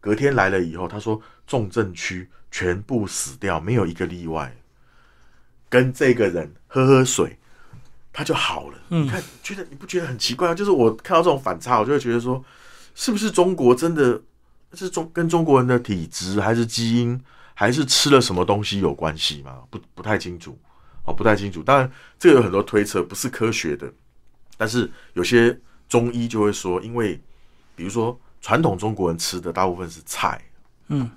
[0.00, 4.56] 隔天来了以后，他说重症区全部死掉，没有一个例外，
[5.68, 7.36] 跟这个人喝喝水。
[8.16, 10.54] 他就好了，你看，觉得你不觉得很奇怪吗？
[10.54, 12.42] 就是我看到这种反差，我就会觉得说，
[12.94, 14.22] 是不是中国真的
[14.72, 17.20] 是中跟中国人的体质，还是基因，
[17.54, 19.58] 还是吃了什么东西有关系吗？
[19.68, 20.56] 不不太清楚，
[21.04, 21.60] 哦，不太清楚。
[21.60, 23.92] 当然，这个有很多推测，不是科学的。
[24.56, 27.20] 但是有些中医就会说，因为
[27.74, 30.40] 比如说传统中国人吃的大部分是菜，
[30.86, 31.10] 嗯，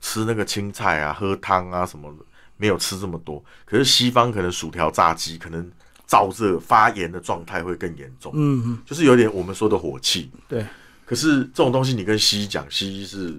[0.00, 2.24] 吃那个青菜啊，喝汤啊什么的，
[2.56, 3.40] 没有吃这么多。
[3.64, 5.70] 可是西方可能薯条、炸鸡，可能
[6.14, 10.30] 燥热发炎的状态会更严重，嗯嗯，就是有点我们说的火气。
[10.46, 10.64] 对，
[11.04, 13.34] 可是这种东西你跟西医讲，西医是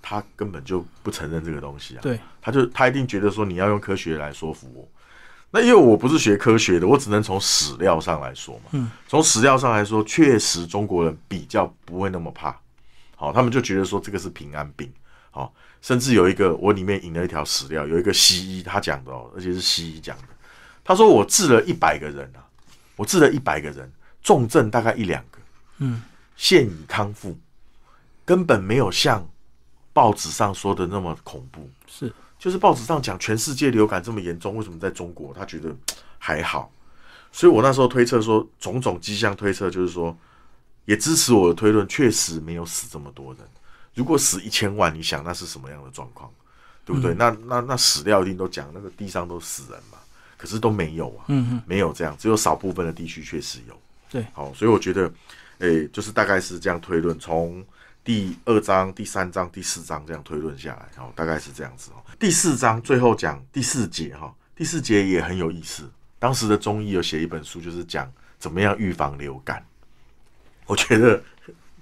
[0.00, 2.00] 他根本就不承认这个东西啊。
[2.00, 4.88] 对，他就他一定觉得说你要用科学来说服我。
[5.50, 8.70] 那因为我不是学科学的，我只能从史料上来说嘛。
[8.70, 12.56] 嗯，从史料上来说，确实中国人比较不会那么怕。
[13.16, 14.88] 好，他们就觉得说这个是平安病。
[15.32, 20.24] 好，甚至有一个我里面引了一条史料，有一个西医他讲的哦，而且是西医讲的。
[20.90, 22.42] 他说我治了一百个人啊，
[22.96, 23.88] 我治了一百个人，
[24.24, 25.38] 重症大概一两个，
[25.78, 26.02] 嗯，
[26.34, 27.38] 现已康复，
[28.24, 29.24] 根本没有像
[29.92, 31.70] 报纸上说的那么恐怖。
[31.86, 35.72] 是，就是报纸上讲全世界流感这么严重，为什么在中国他觉得
[36.18, 36.68] 还好？
[37.30, 40.18] 所以我那时候推测说，种种迹象推测就是说，
[40.86, 43.48] 也支持我的推论，确实没有死这么多人。
[43.94, 46.28] 如果死一千万，你想那是什么样的状况，
[46.84, 47.14] 对不对？
[47.14, 49.98] 那那那死掉一定都讲那个地上都死人嘛，
[50.40, 53.78] 可是都没有啊，嗯嗯，没有这样，只有少部分的地区确实有。
[54.08, 55.12] 对，好，所以我觉得，
[55.58, 57.62] 诶、就是大概是这样推论，从
[58.02, 62.02] 第二章、第三章、第四章这样推论下来，好，大概是这样子哦。
[62.18, 65.86] 第四章最后讲第四节哈，第四节也很有意思。
[66.18, 69.62] 当时的中医有写一本书，就是讲怎么样预防流感。
[70.64, 71.22] 我觉得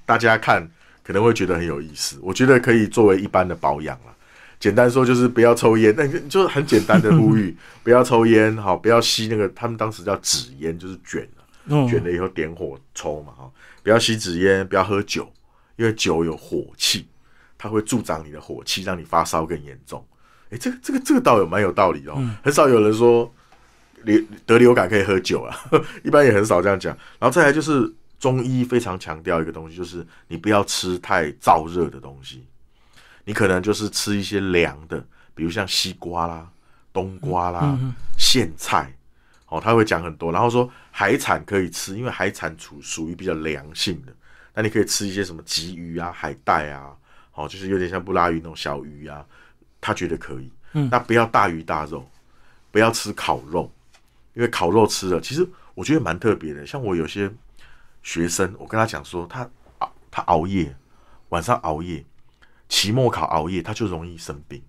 [0.04, 0.68] 大家看
[1.04, 4.16] 可能会觉得很有意思，我觉得可以作为一般的保养了。
[4.60, 11.28] 简单说就是不要抽烟，那就是很简单的呼吁， 不要抽烟，好，不要吸那个他们当时叫纸烟，就是卷
[11.88, 13.50] 卷了以后点火抽嘛，哈，
[13.82, 15.30] 不要吸纸烟，不要喝酒，
[15.76, 17.06] 因为酒有火气，
[17.56, 20.04] 它会助长你的火气，让你发烧更严重。
[20.50, 23.30] 诶，这个这个这个倒有蛮有道理的哦，很少有人说
[24.04, 25.54] 流得流感可以喝酒啊，
[26.02, 26.96] 一般也很少这样讲。
[27.18, 32.46] 然后再来就是中医非常强调一个东西，就是你不要吃太燥热的东西，
[33.28, 34.98] 你可能就是吃一些凉的，
[35.34, 36.50] 比如像西瓜啦、
[36.94, 37.78] 冬瓜啦、
[38.16, 38.90] 苋菜。
[39.48, 44.12] 哦，他会讲很多，然后说海产可以吃，因为海产属属于比较凉性的，
[44.54, 46.96] 那你可以吃一些什么鲫鱼啊、海带啊，
[47.34, 49.22] 哦，就是有点像布拉鱼那种小鱼啊，
[49.78, 50.50] 他觉得可以。
[50.72, 52.08] 嗯，那不要大鱼大肉，
[52.70, 53.70] 不要吃烤肉，
[54.32, 56.66] 因为烤肉吃了，其实我觉得蛮特别的。
[56.66, 57.30] 像我有些
[58.02, 59.46] 学生，我跟他讲说，他
[59.80, 60.74] 熬他熬夜，
[61.28, 62.04] 晚上熬夜，
[62.68, 64.62] 期末考熬夜，他就容易生病。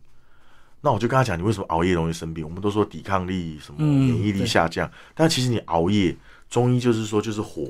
[0.82, 2.46] 那我就跟他讲，你为什么熬夜容易生病？
[2.46, 6.16] 我们都说抵抗力什么嗯免疫力下降，但其实你熬夜，
[6.50, 7.70] 中医就是说就是火，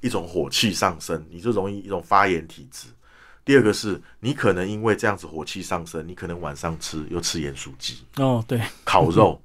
[0.00, 2.88] 一种火气上升，你就容易一种发炎体质。
[3.44, 9.38] 第二个是你可能因为这样子火气上升，你可能晚上吃又吃盐酥鸡、哦，对，烤肉，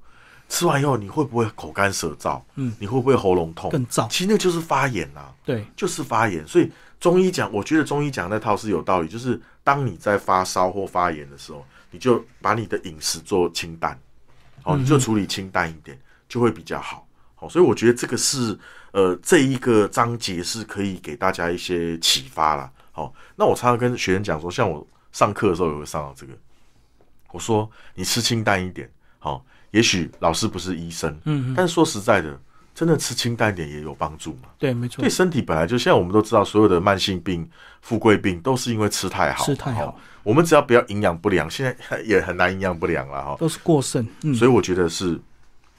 [0.48, 2.40] 吃完以后你会不会口干舌燥？
[2.54, 3.70] 嗯，你会不会喉咙痛？
[3.70, 5.34] 更燥，其实那就是发炎啊。
[5.44, 13.98] 对，就是发炎，所以中医讲，我觉得中医讲那套是有道理，就是当你在发烧或发炎的时候，你就把你的饮食做清淡，
[14.62, 15.98] 哦，你就处理清淡一点，
[16.28, 17.04] 就会比较好。
[17.34, 18.56] 好，所以我觉得这个是
[18.92, 22.70] 呃这一个章节是可以给大家一些启发啦。
[22.92, 26.32] 好，那我常常跟学生讲说，像我上课的时候也会上到这个，
[27.32, 28.88] 我说你吃清淡一点，
[29.18, 32.40] 好，也许老师不是医生，嗯嗯，但是说实在的，
[32.76, 34.50] 真的吃清淡点也有帮助嘛。
[34.58, 37.48] 对，没错对，身体本来就现在我们都知道，所有的慢性病、
[37.80, 39.42] 富贵病都是因为吃太好。
[39.46, 43.36] 吃太好哦我们只要不要营养不良，现在也很难营养不良了哈。
[43.38, 45.18] 都是过剩，嗯，所以我觉得是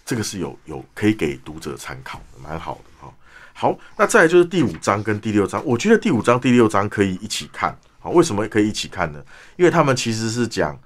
[0.05, 3.13] 这个是有有可以给读者参考的，蛮好的哈。
[3.53, 7.77] 好，那再来就是第五章跟第六章，我觉得第五章、第六章可以一起看。
[7.99, 9.21] 好，为什么可以一起看呢？
[9.57, 10.79] 因为他们其实是讲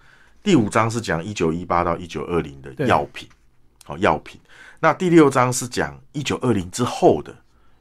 [0.43, 3.29] 第五章是讲一九一八到一九二零的药品。
[3.85, 4.39] 好药品。
[4.83, 7.33] 那第六章是讲一九二零之后的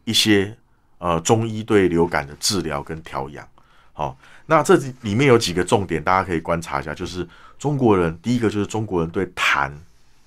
[0.04, 0.54] 一些
[0.98, 3.48] 呃中医对流感的治疗跟调养。
[3.94, 7.26] 好，那这里面有几个重点，大家可以观察一下，就是
[7.58, 9.72] 中国人第一个就是中国人对痰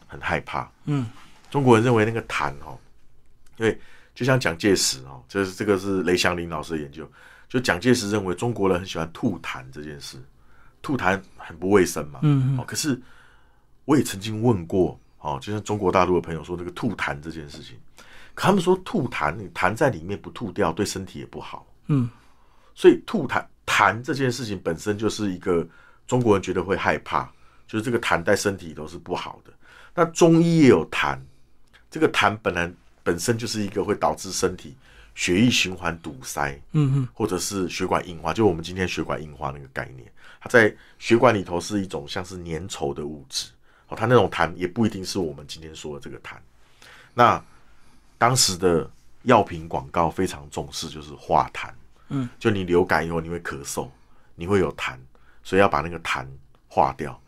[0.07, 0.67] 很害怕。
[0.85, 1.05] 嗯，
[1.51, 2.75] 中国人认为那个痰哦，
[3.57, 3.79] 因为
[4.15, 7.07] 就像蒋介石哦，这是这个是雷祥林老师的研究，
[7.47, 10.17] 就蒋介石认为中国人很喜欢吐痰这件事，
[10.81, 12.19] 吐痰很不卫生嘛。
[12.23, 12.99] 嗯哦，可是
[13.85, 17.77] 我也曾经问过哦，就像中国大陆的朋友说这个吐痰这件事情，
[18.35, 21.65] 可他们说吐痰，你痰在里面不吐掉，对身体也不好。
[21.87, 22.09] 嗯，
[22.75, 25.65] 所以吐痰痰这件事情本身就是一个
[26.05, 27.23] 中国人觉得会害怕，
[27.65, 29.53] 就是这个痰在身体都是不好的。
[29.95, 31.17] 那中医也有痰，
[31.89, 32.69] 这个痰本来
[33.01, 34.75] 本身就是一个会导致身体
[35.15, 40.11] 血液循环堵塞，嗯嗯或者是血管硬化，就我们今天血管硬化那个概念，
[40.41, 43.51] 它在血管里头是一种像是粘稠的物质，
[43.87, 46.35] 哦，他那种痰也不一定是我们今天说的这个痰。
[47.13, 47.43] 那
[48.17, 48.89] 当时的
[49.23, 51.69] 药品广告非常重视，就是化痰，
[52.09, 53.89] 嗯，就你流感以后你会咳嗽，
[54.35, 54.97] 你会有痰，
[55.43, 56.25] 所以要把那个痰
[56.67, 57.19] 化掉。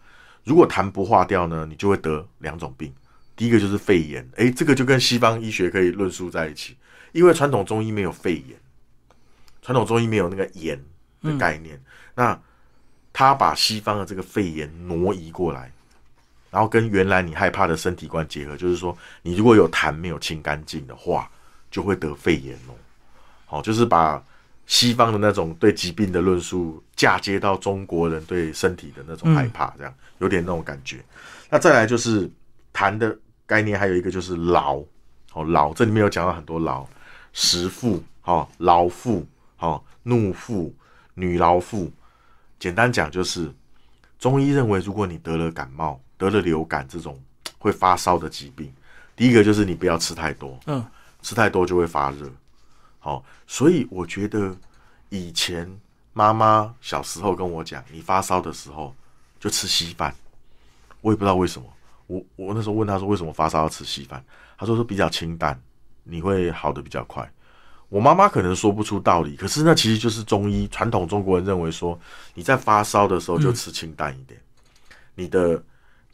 [0.43, 2.93] 如果痰不化掉呢，你就会得两种病。
[3.35, 6.77] 第一个就是肺炎，诶，这个就跟西方医学可以论述在一起，
[7.11, 8.57] 因为传统中医没有肺炎，
[9.61, 10.81] 传统中医没有那个炎
[11.21, 11.77] 的概念，
[12.15, 12.39] 那
[13.11, 15.69] 他把西方的这个肺炎挪移过来，
[16.55, 21.29] 然后跟原来你害怕的身体观结合，就是说，你如果有痰没有清干净的话，
[21.69, 22.71] 就会得肺炎哦。
[23.45, 24.23] 好，就是把
[24.65, 31.03] 西方的那种对疾病的论述嫁接到中国人对身体的那种害怕，这样有点那种感觉。
[31.49, 32.31] 那再来就是
[32.73, 33.13] 痰的
[33.45, 34.81] 概念，还有一个就是劳，
[35.33, 36.87] 哦劳，这里面有讲到很多劳，
[37.33, 39.27] 食妇，哦劳妇，
[39.59, 40.73] 哦怒妇，
[41.15, 41.91] 女劳妇。
[42.57, 43.51] 简单讲就是，
[44.17, 47.21] 中医认为，如果你得了感冒、得了流感这种
[47.57, 48.71] 会发烧的疾病，
[49.15, 50.85] 第一个就是你不要吃太多，嗯，
[51.21, 52.29] 吃太多就会发热。
[52.99, 54.55] 好、所以我觉得
[55.09, 55.69] 以前
[56.13, 58.95] 妈妈小时候跟我讲，你发烧的时候
[59.39, 60.15] 就吃稀饭。
[61.01, 61.67] 我也不知道为什么，
[62.07, 64.23] 我我那时候问他说为什么发烧要吃稀饭，
[64.57, 65.61] 他说是比较清淡，
[66.03, 67.31] 你会好的比较快。
[67.89, 71.97] 我妈妈可能说不出道理，可是那其实就是中医传统中国人认为说，
[72.33, 74.41] 你在发烧的时候就吃清淡一点，
[75.13, 75.61] 你的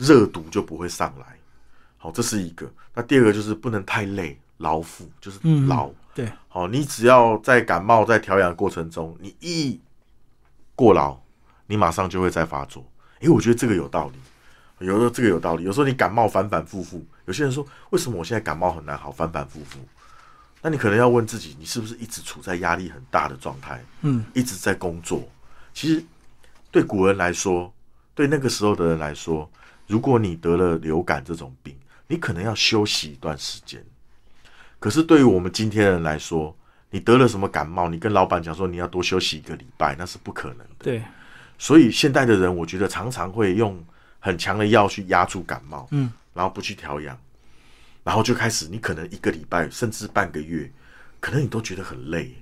[0.01, 1.25] 热毒就不会上来。
[1.97, 2.69] 好，这是一个。
[2.95, 5.89] 那第二个就是不能太累，劳腹就是嗯劳。
[6.15, 9.79] 对，好，你只要在感冒在调养过程中，你一
[10.75, 11.15] 过劳，
[11.67, 12.83] 你马上就会再发作。
[13.19, 15.63] 诶，我觉得这个有道理，有时候这个有道理。
[15.63, 19.77] 有时候你感冒反反复复，有些人说为什么我现在感冒很难好，反反复复？
[20.63, 25.23] 那你可能要问自己，你是不是一直处在压力很大的状态，嗯一直在工作？
[25.73, 26.03] 其实
[26.71, 27.71] 对古人来说，
[28.13, 29.49] 对那个时候的人来说，
[29.91, 31.75] 如果你得了流感这种病，
[32.07, 33.83] 你可能要休息一段时间。
[34.79, 36.55] 可是对于我们今天的人来说，
[36.89, 40.75] 你得了什么感冒，你跟老板讲说你要多休息一个礼拜，那是不可能的。
[40.79, 41.03] 对，
[41.57, 43.83] 所以现代的人，我觉得常常会用
[44.21, 47.19] 很强的药去压住感冒，嗯，然后不去调养，
[48.05, 50.71] 然后就开始，你可能一个礼拜甚至半个月，
[51.19, 52.33] 可能你都觉得很累，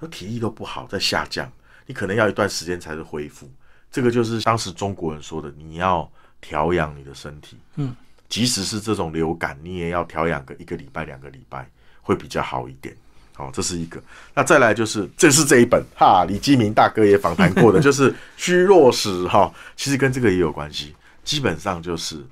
[0.00, 1.48] 那体力都不好，在下降，
[1.86, 3.48] 你可能要一段时间才是恢复。
[3.92, 6.10] 这个就是当时中国人说的，你要
[6.40, 7.94] 调养你的身体，嗯，
[8.28, 11.68] 即使是这种流感，你也要调养个一个礼拜、两个礼拜，
[12.00, 12.94] 会比较好一点。
[13.34, 14.02] 好，这是一个。
[14.34, 20.94] 那再来就是，这是这一本哈，李基明大哥也访谈过的， 就是虚弱史哈，其实跟这个也有关系。
[21.24, 22.22] 基本上就是，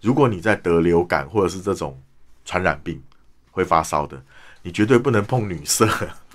[0.00, 2.00] 如果你在得流感或者是这种
[2.44, 3.02] 传染病
[3.50, 4.22] 会发烧的，
[4.62, 5.88] 你绝对不能碰女色，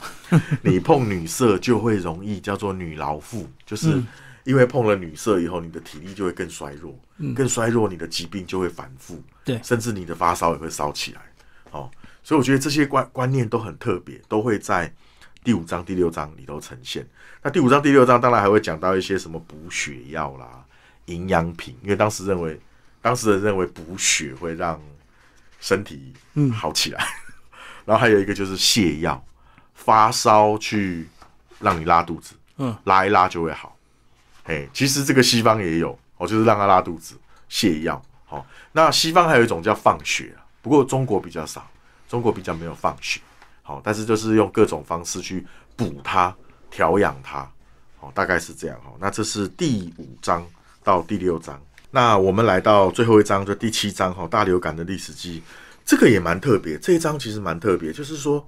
[0.61, 4.03] 你碰女色就会容易叫做女劳妇，就是
[4.47, 6.97] 因为碰了女色以后，你的体力就会更衰弱，
[7.35, 11.21] 更衰弱，你的疾病就会反复，对甚至你的发烧也会烧起来。
[11.71, 11.91] 哦，
[12.23, 14.89] 所以我觉得这些观观念都很特别，都会在
[15.43, 17.05] 第五章、第六章里头呈现。
[17.43, 20.63] 那第五章、第六章当然还会讲到一些什么补血药啦、
[21.07, 22.57] 营养品，因为当时认为，
[23.01, 24.81] 当时人认为补血会让
[25.59, 27.05] 身体嗯好起来。
[27.83, 29.21] 然后还有一个就是泻药，
[29.73, 31.05] 发烧去
[31.59, 33.76] 让你拉肚子，嗯，拉一拉就会好。
[34.47, 37.15] 哎，其实这个西方也有，哦，就是让他拉肚子
[37.49, 38.01] 泻药。
[38.25, 41.69] 好、那西方还有一种叫放血啊，不过中国比较少，
[42.09, 43.21] 中国比较没有放血。
[43.61, 45.45] 好、但是就是用各种方式去
[45.75, 46.33] 补它、
[46.71, 47.49] 调养它。
[47.99, 48.77] 好、大概是这样。
[48.81, 50.45] 哈、那这是第五章
[50.83, 51.61] 到第六章。
[51.91, 55.43] 那我们来到最后一章，就第七章哈、大流感的历史记忆。
[55.85, 58.45] 这个也蛮特别，这一章其实蛮特别，就是说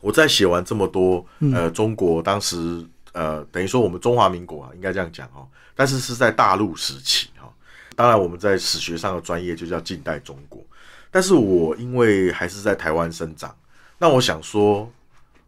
[0.00, 7.52] 我在写完这么多呃中国当时呃等于说我们中华民国啊，应该这样讲哦，但是是在大陆时期哈、
[7.94, 10.64] 当然我们在史学上的专业就叫近代中国。
[11.10, 13.52] 但是我因为还是在台湾生长，
[13.98, 14.88] 那我想说，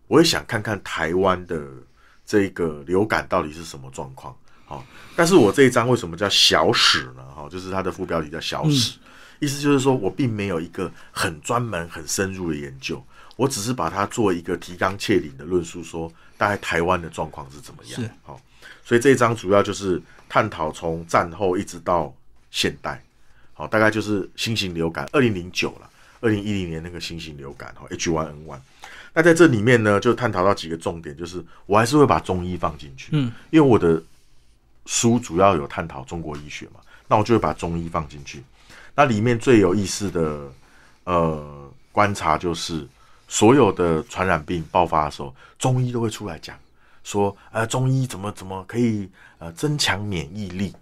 [0.08, 1.64] 我也想看看台湾的
[2.26, 4.36] 这个流感到底是什么状况。
[4.64, 4.84] 好，
[5.14, 7.22] 但是我这一章为什么叫小史呢？
[7.32, 8.98] 哈，就是它的副标题叫小史，
[9.38, 13.00] 意思就是说我并没有一个很专门、很深入的研究，
[13.36, 16.12] 我只是把它做一个提纲挈领的论述，说
[16.42, 18.10] 大概台湾的状况是怎么样。
[18.24, 18.40] 好，
[18.84, 22.12] 所以这一章主要就是探讨从战后一直到
[22.50, 23.00] 现代。
[23.54, 25.88] 好，大概就是新型流感，二零零九了，
[26.20, 28.58] 二零一零年那个新型流感哈，H1N1。
[29.14, 34.02] 那在这里面呢，就探讨到几个重点，就是我还是会把中医放进去，嗯，因为我的
[34.86, 38.42] 书主要有探讨中国医学嘛，那我就会把中医放进去。
[38.96, 40.52] 那里面最有意思的
[41.04, 42.84] 呃观察就是，
[43.32, 46.54] 所有的传染病爆发的时候，中医都会出来讲
[47.02, 50.76] 说，呃，中医怎么怎么可以呃增强免疫力。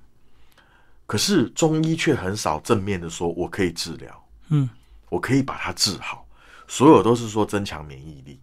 [1.07, 4.69] 可是中医却很少正面的说，我可以治疗，嗯，
[5.11, 6.27] 我可以把它治好，
[6.67, 8.37] 所有都是说增强免疫力。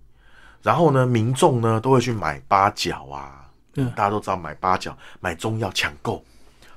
[0.62, 3.45] 然后呢，民众呢都会去买八角啊，
[3.76, 6.24] 嗯，大家都知道买八角、买中药抢购，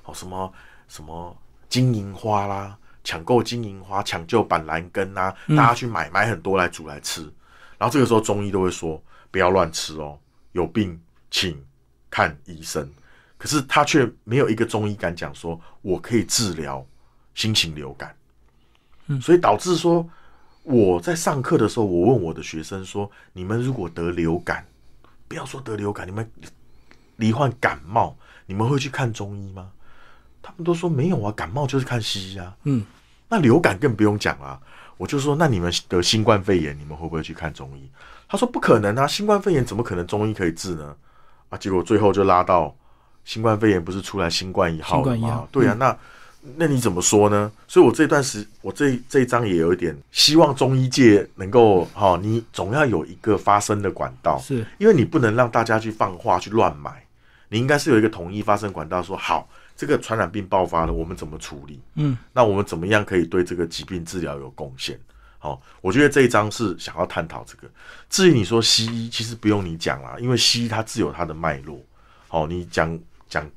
[0.02, 0.52] 哦，什么
[0.88, 1.36] 什么
[1.68, 7.22] 金银花啦，抢购金银花，抢救板蓝根啊，大家去买买很多来煮来吃。
[7.78, 10.18] 然后这个时候中医都会说，不要乱吃哦，
[10.52, 11.62] 有病请
[12.10, 12.88] 看医生。
[13.38, 16.86] 可是他却没有一个中医敢讲说，我可以治疗
[17.34, 18.14] 新型流感，
[19.06, 20.06] 嗯，所以导致说
[20.62, 24.66] 我在上课的时候，我问我的学生说：你们如果得流感，
[25.26, 26.30] 不要说得流感，你们
[27.16, 29.72] 罹患感冒，你们会去看中医吗？
[30.42, 32.84] 他们都说没有啊，感冒就是看西医啊，嗯，
[33.28, 34.58] 那流感更不用讲了。
[34.96, 37.88] 我就说，那你们得新冠肺炎，你们会不会去看中医？
[38.28, 40.94] 他说不可能啊，新冠肺炎怎么可能中医可以治呢？
[41.48, 42.74] 啊，结果最后就拉到。
[43.22, 45.46] 新冠肺炎不是出来新冠一号了吗？
[45.52, 45.96] 对啊，那
[46.56, 47.52] 那你怎么说呢？
[47.68, 57.04] 所以我这段时，我这这一章也有一点希望中医界能够哈，你总要有一个发声的管道，是因为你不能让大家去放话去乱买，
[57.50, 59.46] 你应该是有一个统一发声管道，说好
[59.80, 61.80] 这个传染病爆发了，我们怎么处理？
[61.94, 65.00] 嗯，那我们怎么样可以对这个疾病治疗有贡献？
[65.38, 67.70] 好，我觉得这一章是想要探讨这个。
[68.10, 71.80] 至于你说西医，其实不用你讲啦，因为西医它自有它的脉络。
[72.28, 73.00] 好，你讲。
[73.30, 73.48] 讲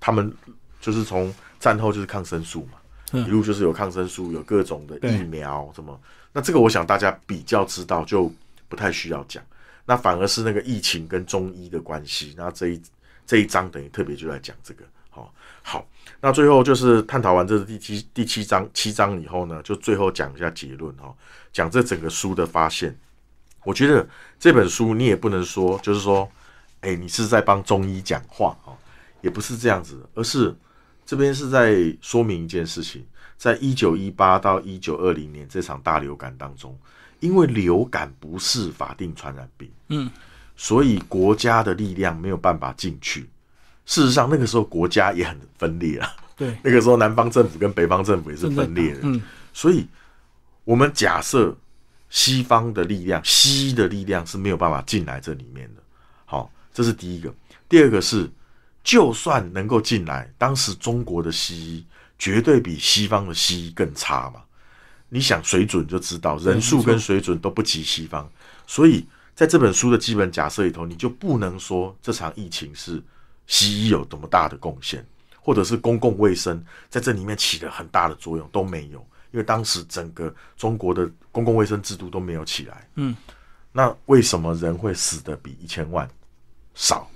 [0.00, 0.34] 他们
[0.80, 2.78] 就是从战后就是抗生素嘛，
[3.12, 6.00] 一路就是有抗生素，有各种的疫苗，什么？
[6.32, 8.32] 那这个我想大家比较知道，就
[8.70, 9.44] 不太需要讲。
[9.84, 12.82] 那反而是那个疫情跟中医的关系，那这一
[13.26, 14.84] 这一章等于特别就在讲这个。
[15.18, 15.86] 好，好，
[16.20, 21.14] 那最后就是探讨完这第七第七章七章以后呢，就最后讲一下结论哈，
[21.52, 22.96] 讲这整个书的发现。
[23.64, 24.08] 我觉得
[24.38, 26.30] 这本书你也不能说，就是说，
[26.80, 28.72] 哎，你是在帮中医讲话啊。
[29.20, 30.56] 也不是这样子，而是
[31.04, 33.04] 这边是在说明一件事情，
[33.36, 36.78] 在一九一八到一九二零年这场大流感当中，
[37.18, 40.08] 因为流感不是法定传染病，嗯，
[40.54, 43.28] 所以国家的力量没有办法进去。
[43.88, 49.20] 事实上，那个时候国家也很分裂啊，对， 那个时候南方政府跟北方政府也是分裂的，嗯，
[49.52, 49.84] 所以
[50.62, 51.56] 我们假设
[52.10, 55.82] 西方的力量、西医的力量是没有办法进来这里面的。
[56.24, 57.34] 好，这是第一个，
[57.68, 58.30] 第二个是。
[58.84, 61.84] 就算能够进来，当时中国的西医
[62.18, 64.40] 绝对比西方的西医更差嘛？
[65.10, 68.26] 你想水准就知道，人数跟水准都不及西方。
[68.66, 73.02] 所以在这本书的基本假设里头，你就不能说这场疫情是
[73.48, 75.04] 西医有多么大的贡献，
[75.40, 79.00] 或者是公共卫生在这里面起了很大的作用都没有，
[79.32, 82.88] 因为当时整个中国的公共卫生制度都没有起来。
[82.94, 83.16] 嗯，
[83.72, 86.08] 那为什么人会死的比一千万
[86.74, 87.10] 少？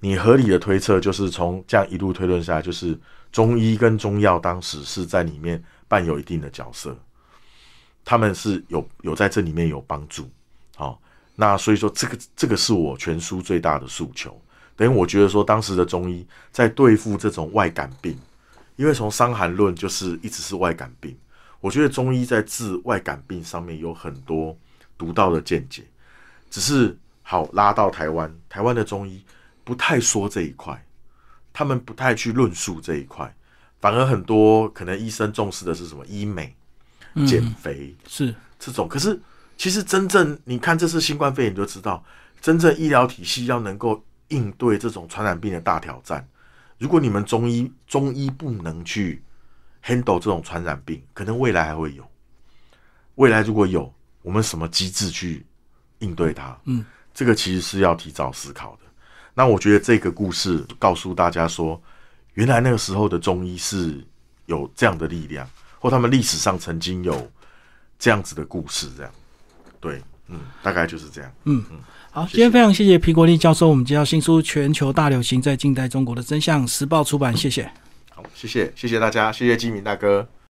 [0.00, 2.98] 你合理的推测就是从这样一路推论下来，就是
[3.30, 6.96] 中医跟中药当时是在里面扮有一定的角色，
[8.04, 10.28] 他们是有有在这里面有帮助。
[10.74, 10.98] 好，
[11.36, 14.40] 那所以说这个这个是我全书最大的诉求。
[14.76, 18.18] 等于我觉得说当时的中医在对付这种外感病，
[18.76, 21.16] 因为从《伤寒论》就是一直是外感病，
[21.60, 24.56] 我觉得中医在治外感病上面有很多
[24.96, 25.84] 独到的见解。
[26.50, 29.24] 只是好拉到台湾，台湾的中医。
[29.64, 30.84] 不太说这一块，
[31.52, 33.32] 他们不太去论述这一块，
[33.80, 36.52] 反而很多可能医生重视的是什么医美、
[37.28, 38.88] 减肥是这种。
[38.88, 39.16] 可是
[39.56, 42.04] 其实真正你看这次新冠肺炎就知道，
[42.40, 46.26] 真正医疗体系要能够应对这种传染病的大挑战，
[46.78, 49.22] 如果你们中医中医不能去
[49.84, 52.08] handle 这种传染病，可能未来还会有。
[53.16, 53.92] 未来如果有，
[54.22, 55.44] 我们什么机制去
[55.98, 56.58] 应对它？
[56.64, 58.80] 嗯，这个其实是要提早思考的。
[59.34, 61.80] 那我觉得这个故事告诉大家说，
[62.34, 64.04] 原来那个时候的中医是
[64.46, 65.48] 有这样的力量。
[65.78, 67.28] 或他们历史上曾经有
[67.98, 69.12] 这样子的故事，这样，
[69.80, 71.34] 对，嗯，大概就是这样。
[71.42, 71.80] 嗯嗯，
[72.14, 77.64] 好，今天非常谢谢皮国立教授，我们介绍新书《全球大流行在近代中国的真相》，时报出版，谢谢。
[78.10, 80.28] 好，谢谢，谢谢大家，谢谢金明大哥。